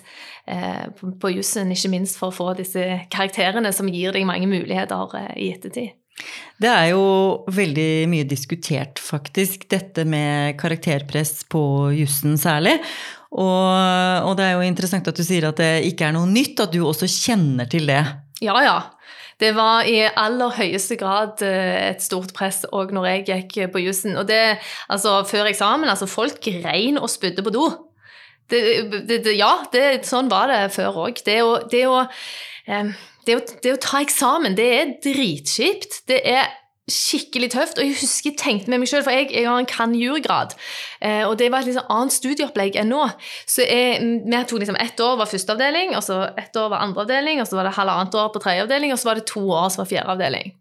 [0.47, 4.47] eh, på, på jussen, ikke minst for å få disse karakterene som gir deg mange
[4.47, 5.97] muligheter eh, i ettertid.
[6.59, 7.03] Det er jo
[7.55, 11.63] veldig mye diskutert, faktisk, dette med karakterpress på
[11.95, 12.75] jussen særlig.
[13.31, 16.59] Og, og, det er jo interessant at du sier at det ikke er noe nytt,
[16.65, 18.03] at du også kjenner til det.
[18.43, 18.79] Ja, ja.
[19.39, 23.85] Det var i aller høyeste grad eh, et stort press òg når jeg gikk på
[23.85, 24.17] jussen.
[24.19, 24.59] Og det,
[24.91, 27.69] altså før eksamen, altså folk grein og spydde på do.
[28.49, 29.53] Det, det, ja,
[30.07, 31.21] sånn var det før òg.
[31.27, 32.01] Det å, det å
[32.67, 32.95] eh,
[33.29, 36.03] det det å ta eksamen, det er dritkjipt.
[36.09, 36.49] Det er
[36.89, 37.79] skikkelig tøft.
[37.79, 40.55] Og jeg husker jeg tenkte med meg sjøl, for jeg, jeg, har en kan-jurgrad.
[41.05, 43.03] Eh, og det var et liksom annet studieopplegg enn nå.
[43.49, 47.43] Så jeg, vi tok liksom ett år var førsteavdeling, og så ett år var andreavdeling,
[47.43, 49.85] og så var det halvannet år på tredjeavdeling, og så var det to år som
[49.85, 50.57] var fjerdeavdeling.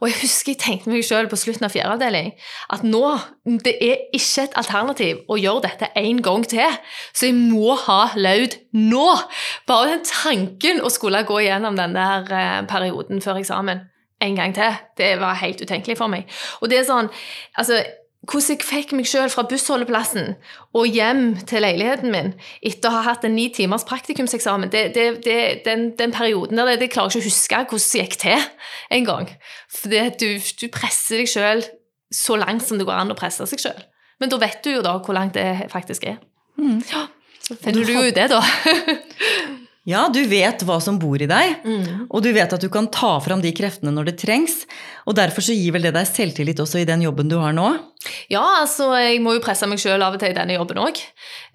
[0.00, 2.32] Og jeg husker jeg tenkte meg selv på slutten av fjerde avdeling
[2.74, 3.04] at nå
[3.62, 6.78] det er ikke et alternativ å gjøre dette en gang til.
[7.12, 9.06] Så jeg må ha laud nå!
[9.68, 13.86] Bare den tanken å skulle gå igjennom den der eh, perioden før eksamen
[14.22, 16.28] en gang til, det var helt utenkelig for meg.
[16.62, 17.08] Og det er sånn,
[17.58, 17.80] altså
[18.22, 20.36] hvordan jeg fikk meg selv fra bussholdeplassen
[20.78, 22.30] og hjem til leiligheten min
[22.62, 26.76] etter å ha hatt en ni timers praktikumseksamen, det, det, det, den, den, perioden der,
[26.78, 28.44] det, klarer jeg ikke å huske hvordan det gikk til
[28.98, 29.32] engang.
[29.74, 31.66] For du, du, presser deg selv
[32.14, 33.82] så langt som det går an å presse seg selv.
[34.22, 36.20] Men da vet du jo da hvor langt det faktisk er.
[36.60, 36.78] Mm.
[36.92, 37.08] Ja,
[37.42, 38.38] så finner du, du jo det, da.
[39.82, 42.04] Ja, du vet hva som bor i deg, mm.
[42.06, 44.60] og du vet at du kan ta fram de kreftene når det trengs.
[45.10, 47.66] Og derfor så gir vel det deg selvtillit også i den jobben du har nå?
[48.30, 51.00] Ja, altså jeg må jo presse meg sjøl av og til i denne jobben òg.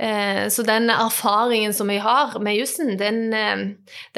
[0.03, 3.63] Eh, så den erfaringen som jeg har med jussen, den, eh,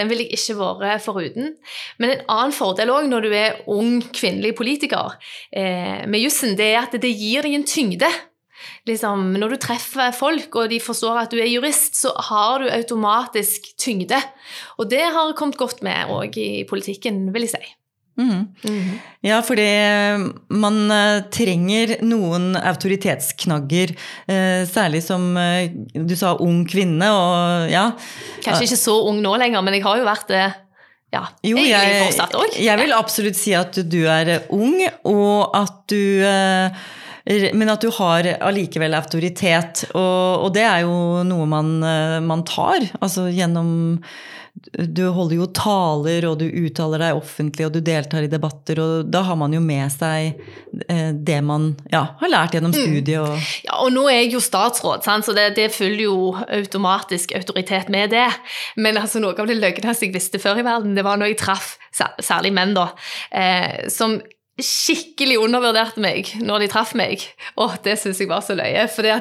[0.02, 1.54] den vil jeg ikke vært foruten.
[2.02, 5.20] Men en annen fordel òg når du er ung kvinnelig politiker
[5.54, 8.10] eh, med jussen, det er at det gir deg en tyngde
[8.90, 12.70] liksom, Når du treffer folk, og de forstår at du er jurist, så har du
[12.70, 14.20] automatisk tyngde.
[14.78, 17.76] Og det har kommet godt med òg i politikken, vil jeg si.
[18.20, 18.48] Mm.
[18.68, 18.96] Mm.
[19.24, 19.68] Ja, fordi
[20.52, 23.94] man uh, trenger noen autoritetsknagger,
[24.28, 25.30] uh, særlig som
[25.96, 27.86] du sa ung kvinne og ja.
[28.44, 30.48] Kanskje ikke så ung nå lenger, men jeg har jo vært det
[31.10, 32.36] ja, jo, fortsatt.
[32.62, 34.78] Jeg vil absolutt si at du er ung,
[35.10, 36.22] og at du
[37.30, 41.76] Men at du har allikevel autoritet, og, og det er jo noe man,
[42.26, 42.88] man tar.
[43.06, 44.02] Altså gjennom
[44.74, 49.12] du holder jo taler, og du uttaler deg offentlig, og du deltar i debatter, og
[49.12, 50.40] da har man jo med seg
[50.90, 52.80] eh, det man ja, har lært gjennom mm.
[52.80, 53.20] studiet.
[53.22, 55.28] Og ja, og nå er jeg jo statsråd, sant?
[55.28, 58.28] så det, det, følger jo automatisk autoritet med det.
[58.80, 61.42] Men altså, noe av det løgneste jeg visste før i verden, det var når jeg
[61.46, 62.90] traff særlig menn, da,
[63.36, 64.20] eh, som
[64.66, 67.24] skikkelig undervurderte meg når de traff meg.
[67.60, 69.20] Og det syns jeg var så løye, for da,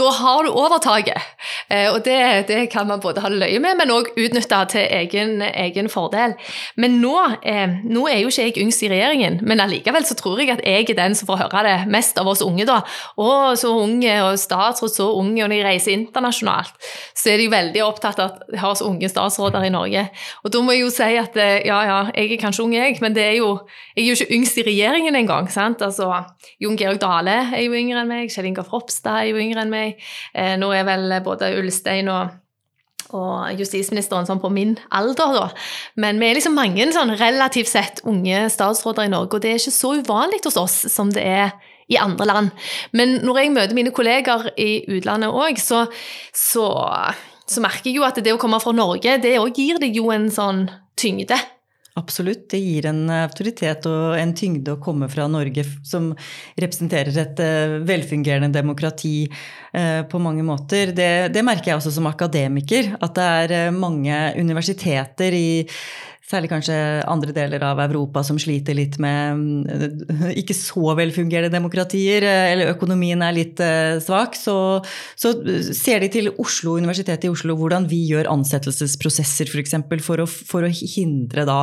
[0.00, 1.33] da, har du overtaket.
[1.70, 5.42] Eh, og det, det, kan man både ha løye med, men òg utnytte til egen,
[5.42, 6.34] egen, fordel.
[6.80, 10.40] Men nå, eh, nå, er jo ikke jeg yngst i regjeringen, men allikevel så tror
[10.40, 12.80] jeg at jeg er den som får høre det mest av oss unge, da.
[13.20, 13.28] Å,
[13.58, 16.74] så unge, og statsråd så unge, og når de reiser internasjonalt,
[17.14, 20.06] så er de veldig opptatt av at vi har så unge statsråder i Norge.
[20.44, 22.98] Og da må jeg jo si at eh, ja, ja, jeg er kanskje ung, jeg,
[23.04, 23.50] men det er jo,
[23.94, 25.50] jeg er jo ikke yngst i regjeringen engang.
[25.54, 26.10] Altså,
[26.62, 29.72] Jon Georg Dale er jo yngre enn meg, Kjell Ingar Ropstad er jo yngre enn
[29.72, 30.00] meg.
[30.60, 32.40] Nå er vel både Ulstein og
[33.14, 35.48] og justisministeren sånn på min alder, da.
[36.00, 39.60] Men vi er liksom mange sånn relativt sett unge statsråder i Norge, og det er
[39.60, 41.52] ikke så uvanlig hos oss som det er
[41.92, 42.50] i andre land.
[42.96, 45.84] Men når jeg møter mine kolleger i utlandet òg, så,
[46.32, 46.68] så,
[47.44, 50.08] så, merker jeg jo at det å komme fra Norge, det òg gir deg jo
[50.14, 50.66] en sånn
[51.00, 51.38] tyngde.
[51.94, 52.48] Absolutt.
[52.50, 56.08] Det gir en autoritet og en tyngde å komme fra Norge som
[56.58, 60.90] representerer et eh, velfungerende demokrati eh, på mange måter.
[60.90, 62.96] Det, det merker jeg også som akademiker.
[62.98, 65.46] At det er eh, mange universiteter i
[66.24, 66.76] særlig kanskje
[67.10, 72.72] andre deler av Europa som sliter litt med eh, ikke så velfungerende demokratier, eh, eller
[72.72, 74.56] økonomien er litt eh, svak, så,
[75.20, 75.34] så
[75.76, 79.54] ser de til Oslo, Universitetet i Oslo hvordan vi gjør ansettelsesprosesser f.eks.
[79.54, 81.58] For, eksempel, for, å, for å hindre da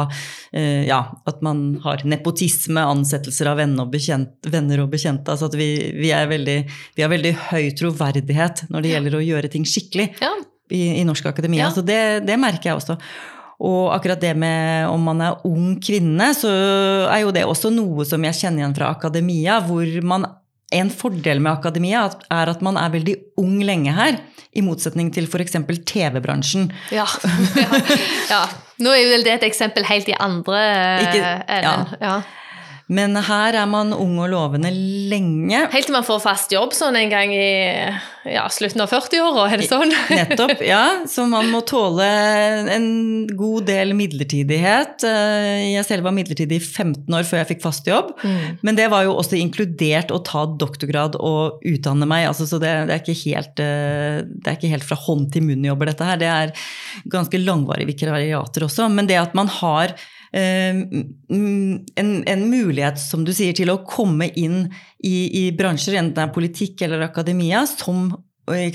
[0.51, 4.49] ja, at man har nepotisme, ansettelser av venner og, bekjente.
[4.51, 5.31] venner og bekjente.
[5.31, 6.57] Altså at vi, vi, veldig,
[6.97, 10.09] vi, har veldig høy troverdighet når det gjelder å gjøre ting skikkelig.
[10.21, 10.33] Ja.
[10.71, 11.65] I, i, norsk akademia.
[11.65, 11.71] Ja.
[11.75, 12.97] Så det, det merker jeg også.
[13.61, 16.49] Og akkurat det med om man er ung kvinne, så
[17.05, 20.25] er jo det også noe som jeg kjenner igjen fra akademia, hvor man
[20.71, 24.17] en fordel med akademia er at man er veldig ung lenge her.
[24.51, 25.55] I motsetning til f.eks.
[25.87, 26.71] TV-bransjen.
[26.91, 27.05] Ja,
[27.55, 27.79] ja,
[28.33, 28.41] ja,
[28.83, 30.59] Nå er jo det et eksempel helt i andre
[31.45, 31.93] enden.
[32.01, 32.15] Ja.
[32.91, 35.61] Men her er man ung og lovende lenge.
[35.71, 37.47] Helt til man får fast jobb sånn en gang i
[38.27, 39.93] ja, slutten av 40-åra, er det sånn?
[40.11, 40.81] Nettopp, ja.
[41.09, 42.05] Så man må tåle
[42.75, 42.89] en
[43.37, 45.07] god del midlertidighet.
[45.07, 48.11] Eh, jeg selv var midlertidig i 15 år før jeg fikk fast jobb.
[48.21, 48.61] Mm.
[48.67, 52.27] Men det var jo også inkludert å ta doktorgrad og utdanne meg.
[52.29, 55.93] Altså, så det, det, er helt, eh, det, er ikke helt, fra hånd til munn-jobber,
[55.93, 56.19] dette her.
[56.19, 56.55] Det er
[57.11, 58.91] ganske langvarige vikariater også.
[58.91, 59.95] Men det at man har
[60.31, 64.63] en, en, mulighet, som du sier, til å komme inn
[65.03, 68.13] i, i bransjer, enten det er politikk eller akademia, som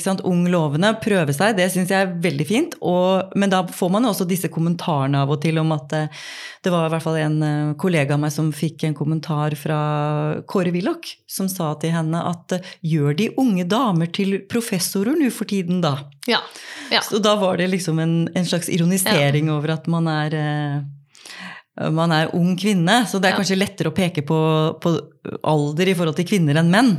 [0.01, 2.77] sant, ung lovende, prøve seg, det syns jeg er veldig fint.
[2.81, 6.23] Og, men da får man jo også disse kommentarene av og til om at eh,
[6.64, 9.79] det var i hvert fall en eh, kollega av meg som fikk en kommentar fra
[10.49, 15.49] Kåre Willoch, som sa til henne at gjør de unge damer til professorer nå for
[15.51, 15.99] tiden, da?
[16.31, 16.40] Ja.
[16.92, 17.03] ja.
[17.05, 19.59] Så da var det liksom en, en slags ironisering ja.
[19.59, 20.38] over at man er
[21.92, 24.38] man er ung kvinne, så det er kanskje lettere å peke på,
[24.80, 24.94] på,
[25.44, 26.96] alder i forhold til kvinner enn menn.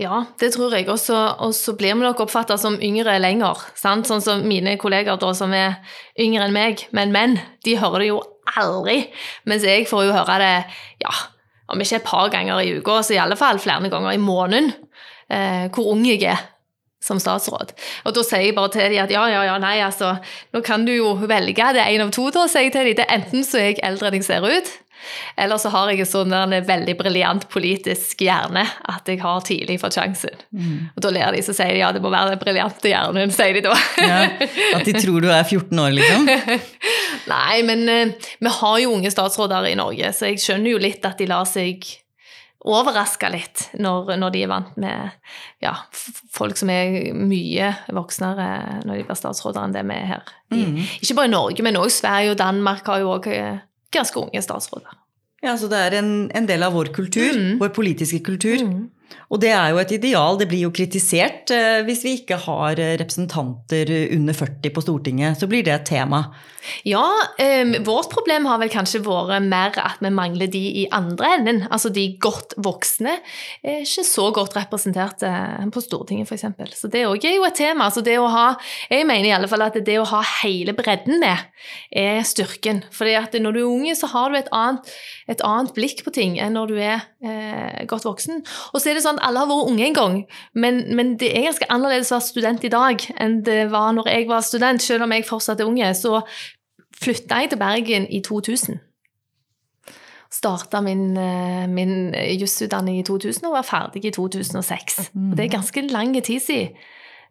[0.00, 0.88] Ja, det tror jeg.
[0.90, 3.60] Og så blir vi nok oppfatta som yngre lenger.
[3.78, 4.08] Sant?
[4.10, 5.78] Sånn som mine kolleger da, som er
[6.20, 8.20] yngre enn meg, men menn, de hører det jo
[8.58, 8.98] aldri.
[9.48, 10.54] Mens jeg får jo høre det
[11.04, 11.14] ja,
[11.72, 14.72] om ikke et par ganger i uka, så i alle fall flere ganger i måneden.
[15.32, 16.40] Eh, hvor ung jeg er
[17.02, 17.74] som statsråd.
[18.06, 20.14] Og da sier jeg bare til dem at ja, ja, ja, nei, altså,
[20.54, 21.72] nå kan du jo velge.
[21.74, 22.96] Det er én av to, da, sier jeg til dem.
[23.00, 24.72] Det er enten så er jeg eldre enn jeg ser ut,
[25.36, 29.78] eller så har jeg en sånn en veldig briljant politisk hjerne at jeg har tidlig
[29.82, 30.36] fått sjansen.
[30.54, 30.92] Mm.
[30.94, 33.58] Og da ler de, så sier de ja, det må være den briljante hjernen, sier
[33.58, 33.74] de da.
[33.98, 34.20] ja,
[34.76, 36.30] at de tror du er 14 år, liksom?
[37.34, 41.04] nei, men uh, vi har jo unge statsråder i Norge, så jeg skjønner jo litt
[41.08, 41.82] at de lar seg
[42.62, 45.10] overraska litt når, når, de er vant med
[45.62, 45.74] ja,
[46.30, 48.48] folk som er mye voksnere
[48.86, 50.32] når de blir statsråder enn det vi er her.
[50.54, 50.80] Mm.
[51.00, 53.62] Ikke bare i Norge, men også Sverige og Danmark har jo òg eh,
[53.94, 54.98] ganske unge statsråder.
[55.42, 57.56] Ja, Så det er en, en del av vår kultur, mm.
[57.58, 58.62] vår politiske kultur.
[58.62, 58.90] Mm.
[59.32, 60.38] Og det er jo et ideal.
[60.40, 65.40] Det blir jo kritisert eh, hvis vi ikke har eh, representanter under 40 på Stortinget.
[65.40, 66.26] Så blir det et tema.
[66.86, 67.04] Ja,
[67.38, 71.62] eh, vårt problem har vel kanskje vært mer at vi mangler de i andre enden.
[71.70, 73.16] Altså de godt voksne
[73.62, 76.78] er ikke så godt representert eh, på Stortinget, f.eks.
[76.78, 77.88] Så det òg er jo et tema.
[77.88, 78.46] Altså det å ha,
[78.90, 81.48] jeg mener i alle fall at det å ha hele bredden med
[81.90, 82.84] er styrken.
[82.94, 84.94] Fordi at når du er unge, så har du et annet,
[85.30, 88.42] et annet blikk på ting enn når du er eh, godt voksen.
[88.72, 90.16] Og så er det jo sånn alle har vært unge en gang,
[90.54, 94.08] men, men det er ganske annerledes å være student i dag enn det var når
[94.12, 95.90] jeg var student, selv om jeg fortsatt er unge.
[95.98, 96.22] Så
[97.02, 98.80] flytta jeg til Bergen i 2000.
[100.32, 105.10] Starta min, eh, min jusutdanning i 2000 og var ferdig i 2006.
[105.12, 106.72] Og det er ganske lang tid siden.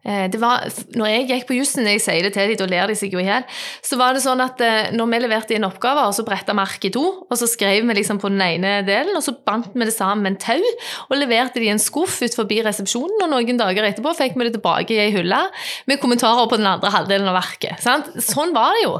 [0.02, 0.64] Eh, det var,
[0.98, 3.20] når jeg gikk på jussen, jeg sier det til dem, da ler de seg jo
[3.22, 3.44] i hjel,
[3.86, 6.88] så var det sånn at eh, når vi leverte inn oppgaver, så bretta vi arket
[6.90, 9.86] i to, og så skrev vi liksom på den ene delen, og så bandt vi
[9.86, 10.72] det sammen med en tau,
[11.06, 14.48] og leverte det i en skuff ut forbi resepsjonen, og noen dager etterpå fikk vi
[14.48, 15.38] det tilbake i ei hylle
[15.86, 17.78] med kommentarer på den andre halvdelen av arket.
[17.84, 18.10] Sant?
[18.18, 18.96] Sånn var det jo.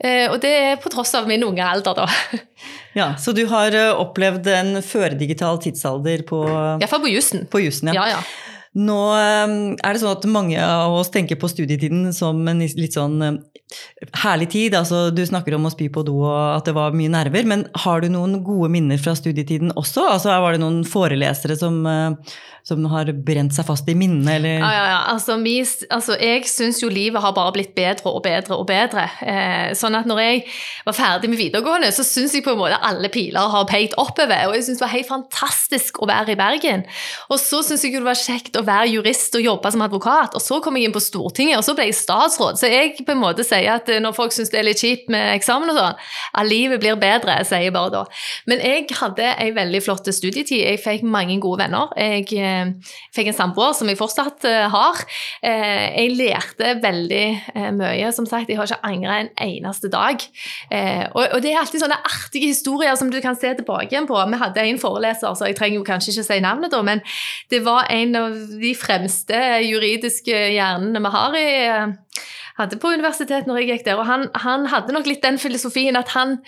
[0.00, 2.06] Eh, og det er på tross av min unge alder, da.
[2.90, 7.44] Ja, Så du har opplevd en førdigital tidsalder på Iallfall på jussen.
[7.50, 8.02] På jussen, ja.
[8.02, 8.56] Ja, ja.
[8.78, 9.52] Nå eh,
[9.82, 13.38] er det sånn at mange av oss tenker på studietiden som en litt sånn eh,
[14.22, 14.76] herlig tid.
[14.78, 17.48] Altså, du snakker om å spy på do og at det var mye nerver.
[17.50, 20.06] Men har du noen gode minner fra studietiden også?
[20.14, 24.60] Altså, var det noen forelesere som, eh, som har brent seg fast i minnet, eller?
[24.60, 24.98] Ja, ja, ja.
[25.12, 25.56] Altså, vi,
[25.90, 29.06] altså jeg syns jo livet har bare blitt bedre og bedre og bedre.
[29.24, 30.42] Eh, sånn at når jeg
[30.86, 34.50] var ferdig med videregående, så syns jeg på en måte alle piler har pekt oppover.
[34.50, 36.84] Og jeg syns det var helt fantastisk å være i Bergen.
[37.30, 40.36] Og så syns jeg jo det var kjekt å være jurist og jobbe som advokat.
[40.36, 42.60] Og så kom jeg inn på Stortinget, og så ble jeg statsråd.
[42.60, 45.34] Så jeg på en måte sier at når folk syns det er litt kjipt med
[45.38, 46.00] eksamen og sånn,
[46.40, 48.04] at livet blir bedre, sier jeg bare da.
[48.50, 50.60] Men jeg hadde ei veldig flott studietid.
[50.60, 51.90] Jeg fikk mange gode venner.
[51.98, 52.49] Jeg eh,
[53.14, 55.02] fikk en samboer som jeg fortsatt eh, har.
[55.46, 57.24] Eh, jeg lærte veldig
[57.54, 58.10] eh, mye.
[58.16, 60.22] Som sagt, jeg har ikke angra en eneste dag.
[60.70, 64.18] Eh, og, det er alltid sånne artige historier som du kan se tilbake igjen på.
[64.18, 67.04] Vi hadde en foreleser, så jeg trenger jo kanskje ikke si navnet, da, men
[67.52, 71.96] det var en av de fremste juridiske hjernene vi har i eh,
[72.60, 74.00] hadde på universitetet når jeg gikk der.
[74.00, 76.38] Og han, han hadde nok litt den filosofien at han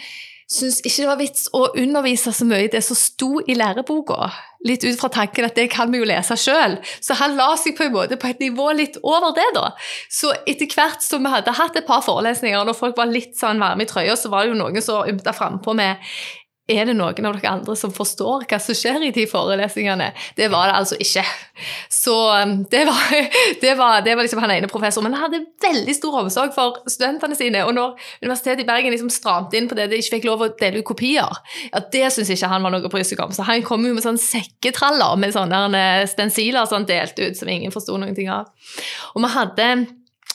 [0.52, 4.30] syntes ikke det var vits å undervise så mye i det som sto i læreboka.
[4.68, 6.76] Litt ut fra tanken at det kan vi jo lese sjøl.
[7.02, 9.72] Så han la seg på en måte på et nivå litt over det, da.
[10.12, 13.62] Så etter hvert som vi hadde hatt et par forelesninger, når folk var litt sånn
[13.62, 15.98] varme i trøya, så var det jo noen som ymta frampå med
[16.70, 20.12] er det noen av dere andre som forstår hva som skjer i de forelesningene?
[20.38, 21.24] Det var det altså ikke.
[21.90, 23.14] Så um, det var,
[23.64, 25.08] det var, det var liksom han ene professoren.
[25.08, 27.64] Men han hadde veldig stor omsorg for studentene sine.
[27.66, 30.52] Og når Universitetet i Bergen liksom stramte inn på det de ikke fikk lov å
[30.60, 31.42] dele ut kopier,
[31.72, 33.34] ja, det syns ikke han var noe å bry seg om.
[33.34, 37.38] Så han kom jo med sånn sekketraller med sånne eh, stensiler som han delte ut,
[37.38, 38.52] som ingen forsto noen ting av.
[39.16, 39.68] Og vi hadde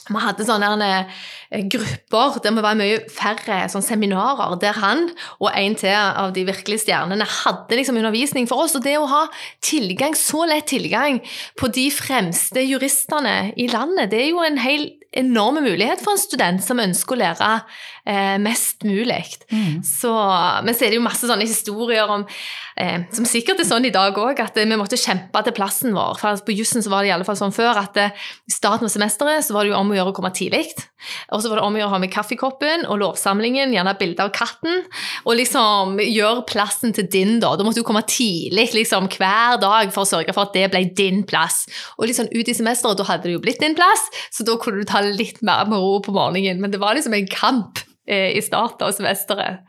[0.08, 5.50] vi hadde sånne eh, grupper der vi var mye færre sånn seminarer, der han og
[5.52, 8.76] en til av de virkelige stjernene hadde liksom undervisning for oss.
[8.78, 9.24] Og det å ha
[9.64, 11.20] tilgang, så lett tilgang
[11.58, 16.20] på de fremste juristene i landet, det er jo en helt enorme mulighet for en
[16.20, 17.52] student som ønsker å lære
[18.08, 19.24] eh, mest mulig.
[19.52, 19.82] Mm.
[19.84, 20.12] Så,
[20.64, 22.24] men så er det jo masse sånne historier om
[22.78, 26.18] eh, Som sikkert er sånn i dag òg, at vi måtte kjempe til plassen vår.
[26.20, 28.88] For På jussen så var det i alle fall sånn før at eh, i starten
[28.88, 30.70] av semesteret så var det jo om å gjøre å komme tidlig.
[31.34, 34.24] Og så var det om å gjøre å ha med kaffekoppen og lovsamlingen, gjerne bilde
[34.24, 34.82] av katten.
[35.26, 37.54] Og liksom gjøre plassen til din, da.
[37.58, 40.84] Da måtte du komme tidlig liksom, hver dag for å sørge for at det ble
[40.98, 41.64] din plass.
[41.98, 44.82] Og liksom ut i semesteret, da hadde det jo blitt din plass, så da kunne
[44.82, 46.62] du ta litt mer med ro på morgenen.
[46.62, 49.64] Men det var liksom en kamp eh, i starten av semesteret.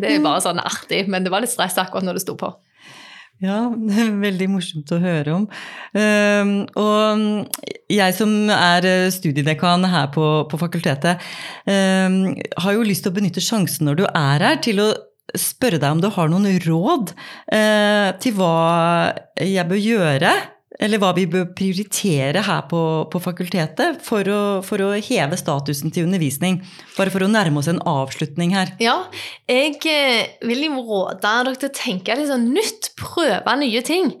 [0.00, 2.54] Det er bare sånn artig, men det var litt stress akkurat når det sto på.
[3.42, 5.48] Ja, det er veldig morsomt å høre om.
[5.96, 11.22] Uh, og jeg som er eh, studiedekan her på, på fakultetet,
[11.68, 12.20] uh,
[12.64, 14.88] har jo lyst til å benytte sjansen når du er her, til å
[15.34, 18.54] spørre deg om du har noen råd uh, til hva
[19.40, 20.34] jeg bør gjøre
[20.82, 25.92] eller hva vi bør prioritere her på, på fakultetet for å, for å, heve statusen
[25.94, 26.60] til undervisning.
[26.96, 28.74] Bare for å nærme oss en avslutning her.
[28.82, 28.96] Ja,
[29.50, 34.14] jeg eh, vil jo råde dere til å tenke litt sånn nytt, prøve nye ting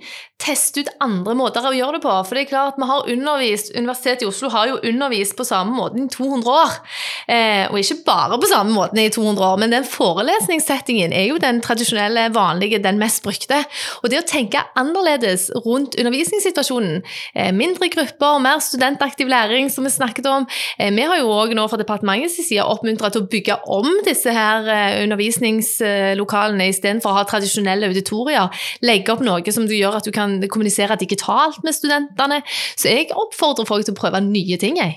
[0.44, 2.12] teste ut andre måter å gjøre det på.
[2.26, 5.74] For det er klart, vi har undervist, Universitetet i Oslo har jo undervist på samme
[5.76, 6.74] måte i 200 år.
[7.28, 11.40] Eh, og ikke bare på samme måte i 200 år, men den forelesningssettingen er jo
[11.42, 13.62] den tradisjonelle, vanlige, den mest brukte.
[14.02, 17.02] Og det å tenke annerledes rundt undervisningssituasjonen,
[17.34, 20.46] eh, mindre grupper, mer studentaktiv læring, som vi snakket om.
[20.78, 24.32] Eh, vi har jo òg nå fra departementets side oppmuntra til å bygge om disse
[24.34, 28.50] her eh, undervisningslokalene istedenfor å ha tradisjonelle auditorier.
[28.82, 32.38] Legge opp noe som du gjør at du kan kommunisere digitalt med studentene.
[32.76, 34.76] Så jeg oppfordrer folk til å prøve nye ting.
[34.80, 34.92] jeg.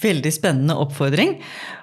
[0.00, 1.34] Veldig spennende oppfordring.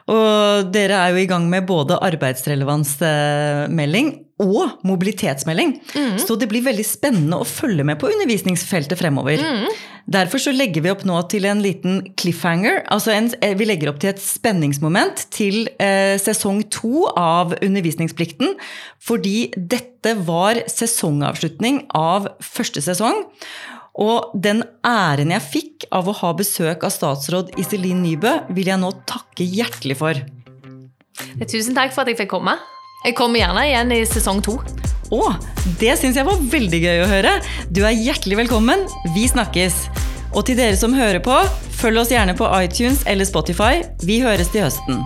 [0.09, 4.07] Og dere er jo i gang med både arbeidsrelevansmelding
[4.41, 5.69] og mobilitetsmelding.
[5.93, 6.17] Mm.
[6.21, 9.37] Så det blir veldig spennende å følge med på undervisningsfeltet fremover.
[9.37, 9.67] Mm.
[10.07, 12.85] Derfor så legger vi opp nå til en liten cliffhanger.
[12.87, 18.55] altså en, eh, Vi legger opp til et spenningsmoment til eh, sesong to av Undervisningsplikten.
[18.99, 23.25] Fordi dette var sesongavslutning av første sesong.
[23.99, 28.79] Og den æren jeg fikk av å ha besøk av statsråd Iselin Nybø, vil jeg
[28.79, 30.13] nå takke hjertelig for.
[31.43, 32.55] Tusen takk for at jeg fikk komme.
[33.03, 34.61] Jeg kommer gjerne igjen i sesong to.
[35.13, 35.21] Å,
[35.79, 37.37] det syns jeg var veldig gøy å høre.
[37.71, 38.83] Du er hjertelig velkommen.
[39.15, 39.85] Vi snakkes.
[40.35, 41.37] Og til dere som hører på,
[41.79, 43.85] følg oss gjerne på iTunes eller Spotify.
[44.03, 45.05] Vi høres til høsten.